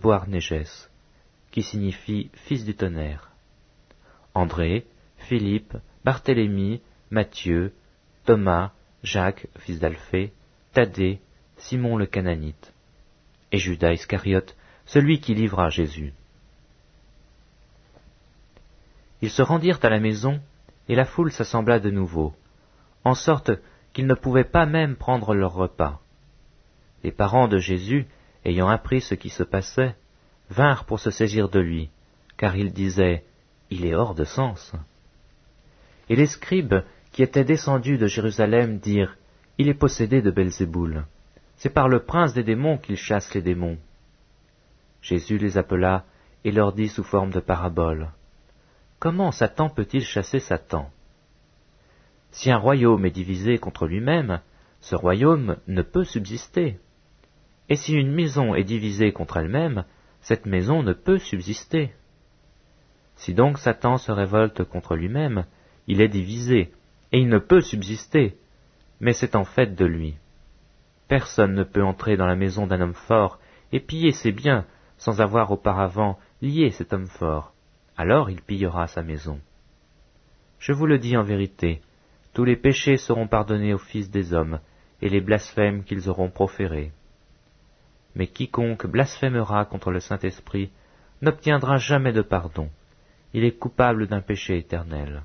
signifie 1.64 2.30
fils 2.34 2.66
du 2.66 2.76
tonnerre. 2.76 3.32
André, 4.34 4.86
Philippe, 5.18 5.78
Barthélemy, 6.04 6.82
Matthieu, 7.10 7.74
Thomas, 8.26 8.72
Jacques, 9.04 9.48
fils 9.60 9.80
d'Alphée, 9.80 10.34
Thaddée, 10.74 11.20
Simon 11.58 11.98
le 11.98 12.06
Cananite, 12.06 12.74
et 13.52 13.58
Judas 13.58 13.94
Iscariote, 13.94 14.56
celui 14.86 15.20
qui 15.20 15.34
livra 15.34 15.70
Jésus. 15.70 16.14
Ils 19.22 19.32
se 19.32 19.42
rendirent 19.42 19.80
à 19.82 19.90
la 19.90 20.00
maison, 20.00 20.40
et 20.88 20.96
la 20.96 21.06
foule 21.06 21.32
s'assembla 21.32 21.80
de 21.80 21.90
nouveau, 21.90 22.34
en 23.04 23.16
sorte 23.16 23.52
qu'ils 23.94 24.08
ne 24.08 24.14
pouvaient 24.14 24.44
pas 24.44 24.66
même 24.66 24.96
prendre 24.96 25.34
leur 25.34 25.54
repas. 25.54 26.02
Les 27.04 27.12
parents 27.12 27.48
de 27.48 27.58
Jésus, 27.58 28.06
ayant 28.46 28.68
appris 28.68 29.02
ce 29.02 29.16
qui 29.16 29.30
se 29.30 29.44
passait, 29.44 29.96
vinrent 30.50 30.86
pour 30.86 31.00
se 31.00 31.12
saisir 31.12 31.50
de 31.50 31.60
lui, 31.60 31.90
car 32.38 32.56
ils 32.56 32.74
disaient 32.74 33.24
Il 33.70 33.86
est 33.86 33.96
hors 33.96 34.16
de 34.16 34.24
sens. 34.24 34.74
Et 36.10 36.16
les 36.16 36.28
scribes 36.28 36.84
qui 37.12 37.24
étaient 37.24 37.44
descendus 37.44 37.98
de 37.98 38.08
Jérusalem 38.08 38.80
dirent 38.80 39.18
Il 39.58 39.68
est 39.68 39.74
possédé 39.74 40.22
de 40.22 40.32
Belzéboul. 40.32 41.06
C'est 41.58 41.70
par 41.70 41.90
le 41.90 42.04
prince 42.04 42.34
des 42.34 42.44
démons 42.44 42.78
qu'il 42.78 42.98
chasse 42.98 43.34
les 43.34 43.42
démons. 43.42 43.78
Jésus 45.02 45.38
les 45.38 45.58
appela 45.58 46.06
et 46.44 46.52
leur 46.52 46.74
dit 46.74 46.88
sous 46.88 47.04
forme 47.04 47.32
de 47.32 47.40
parabole 47.40 48.12
Comment 49.00 49.32
Satan 49.32 49.70
peut-il 49.70 50.04
chasser 50.04 50.40
Satan? 50.40 50.90
Si 52.32 52.52
un 52.52 52.58
royaume 52.58 53.06
est 53.06 53.12
divisé 53.12 53.58
contre 53.58 53.88
lui-même, 53.88 54.42
ce 54.82 54.96
royaume 54.96 55.58
ne 55.68 55.82
peut 55.82 56.04
subsister. 56.04 56.78
Et 57.70 57.76
si 57.76 57.94
une 57.94 58.12
maison 58.12 58.56
est 58.56 58.64
divisée 58.64 59.12
contre 59.12 59.38
elle-même, 59.38 59.86
cette 60.22 60.46
maison 60.46 60.84
ne 60.84 60.94
peut 60.94 61.20
subsister. 61.20 61.92
Si 63.16 63.34
donc 63.34 63.58
Satan 63.58 63.98
se 63.98 64.12
révolte 64.12 64.64
contre 64.64 64.96
lui-même, 64.96 65.46
il 65.88 66.02
est 66.02 66.10
divisé, 66.10 66.72
et 67.12 67.20
il 67.20 67.30
ne 67.30 67.40
peut 67.40 67.62
subsister, 67.62 68.38
mais 69.00 69.14
c'est 69.14 69.36
en 69.36 69.46
fait 69.46 69.76
de 69.76 69.86
lui. 69.86 70.18
Personne 71.08 71.54
ne 71.54 71.64
peut 71.64 71.84
entrer 71.84 72.18
dans 72.18 72.28
la 72.28 72.36
maison 72.36 72.68
d'un 72.68 72.82
homme 72.82 72.94
fort 72.94 73.40
et 73.72 73.80
piller 73.80 74.12
ses 74.12 74.32
biens 74.32 74.66
sans 74.98 75.22
avoir 75.22 75.52
auparavant 75.52 76.18
lié 76.42 76.72
cet 76.72 76.94
homme 76.94 77.08
fort. 77.08 77.54
Alors 77.96 78.30
il 78.30 78.42
pillera 78.42 78.88
sa 78.88 79.04
maison. 79.04 79.40
Je 80.60 80.74
vous 80.74 80.86
le 80.86 81.00
dis 81.00 81.16
en 81.16 81.24
vérité, 81.24 81.82
tous 82.34 82.44
les 82.44 82.56
péchés 82.56 82.98
seront 82.98 83.28
pardonnés 83.28 83.74
aux 83.74 83.80
fils 83.80 84.10
des 84.12 84.34
hommes, 84.34 84.60
et 85.02 85.10
les 85.10 85.22
blasphèmes 85.22 85.84
qu'ils 85.84 86.10
auront 86.10 86.30
proférés. 86.30 86.92
Mais 88.18 88.26
quiconque 88.26 88.88
blasphémera 88.88 89.66
contre 89.66 89.92
le 89.92 90.00
Saint-Esprit 90.00 90.72
n'obtiendra 91.22 91.78
jamais 91.78 92.12
de 92.12 92.24
pardon. 92.24 92.68
Il 93.34 93.44
est 93.44 93.60
coupable 93.60 94.08
d'un 94.08 94.22
péché 94.22 94.58
éternel. 94.58 95.22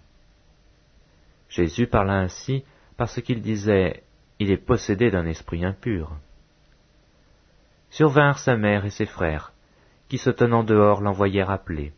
Jésus 1.49 1.87
parla 1.87 2.19
ainsi 2.19 2.65
parce 2.99 3.23
qu'il 3.23 3.41
disait 3.41 4.03
Il 4.39 4.51
est 4.51 4.59
possédé 4.59 5.11
d'un 5.11 5.25
esprit 5.25 5.65
impur. 5.65 6.15
Survinrent 7.89 8.39
sa 8.39 8.57
mère 8.57 8.85
et 8.85 8.91
ses 8.91 9.07
frères, 9.07 9.55
qui 10.11 10.19
se 10.19 10.29
tenant 10.29 10.63
dehors 10.63 11.01
l'envoyèrent 11.01 11.51
appeler. 11.51 11.95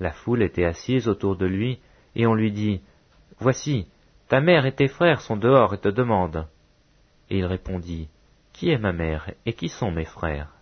La 0.00 0.12
foule 0.12 0.42
était 0.42 0.66
assise 0.66 1.08
autour 1.08 1.36
de 1.36 1.46
lui, 1.46 1.80
et 2.14 2.26
on 2.26 2.34
lui 2.34 2.52
dit 2.52 2.82
Voici, 3.38 3.88
ta 4.28 4.42
mère 4.42 4.66
et 4.66 4.74
tes 4.74 4.88
frères 4.88 5.22
sont 5.22 5.36
dehors 5.38 5.72
et 5.72 5.78
te 5.80 5.88
demandent. 5.88 6.46
Et 7.30 7.38
il 7.38 7.46
répondit 7.46 8.10
Qui 8.60 8.72
est 8.72 8.78
ma 8.78 8.92
mère 8.92 9.30
et 9.46 9.54
qui 9.54 9.70
sont 9.70 9.90
mes 9.90 10.04
frères? 10.04 10.52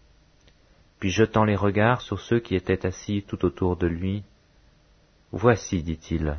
Puis 1.01 1.11
jetant 1.11 1.43
les 1.43 1.57
regards 1.57 2.01
sur 2.01 2.21
ceux 2.21 2.39
qui 2.39 2.55
étaient 2.55 2.87
assis 2.87 3.25
tout 3.27 3.45
autour 3.45 3.77
de 3.77 3.89
lui, 3.89 4.23
Voici, 5.33 5.83
dit-il, 5.83 6.39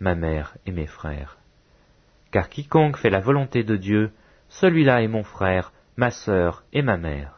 ma 0.00 0.16
mère 0.16 0.56
et 0.66 0.72
mes 0.72 0.88
frères. 0.88 1.38
Car 2.32 2.48
quiconque 2.48 2.96
fait 2.96 3.08
la 3.08 3.20
volonté 3.20 3.62
de 3.62 3.76
Dieu, 3.76 4.10
celui-là 4.48 5.00
est 5.00 5.06
mon 5.06 5.22
frère, 5.22 5.72
ma 5.96 6.10
sœur 6.10 6.64
et 6.72 6.82
ma 6.82 6.96
mère. 6.96 7.35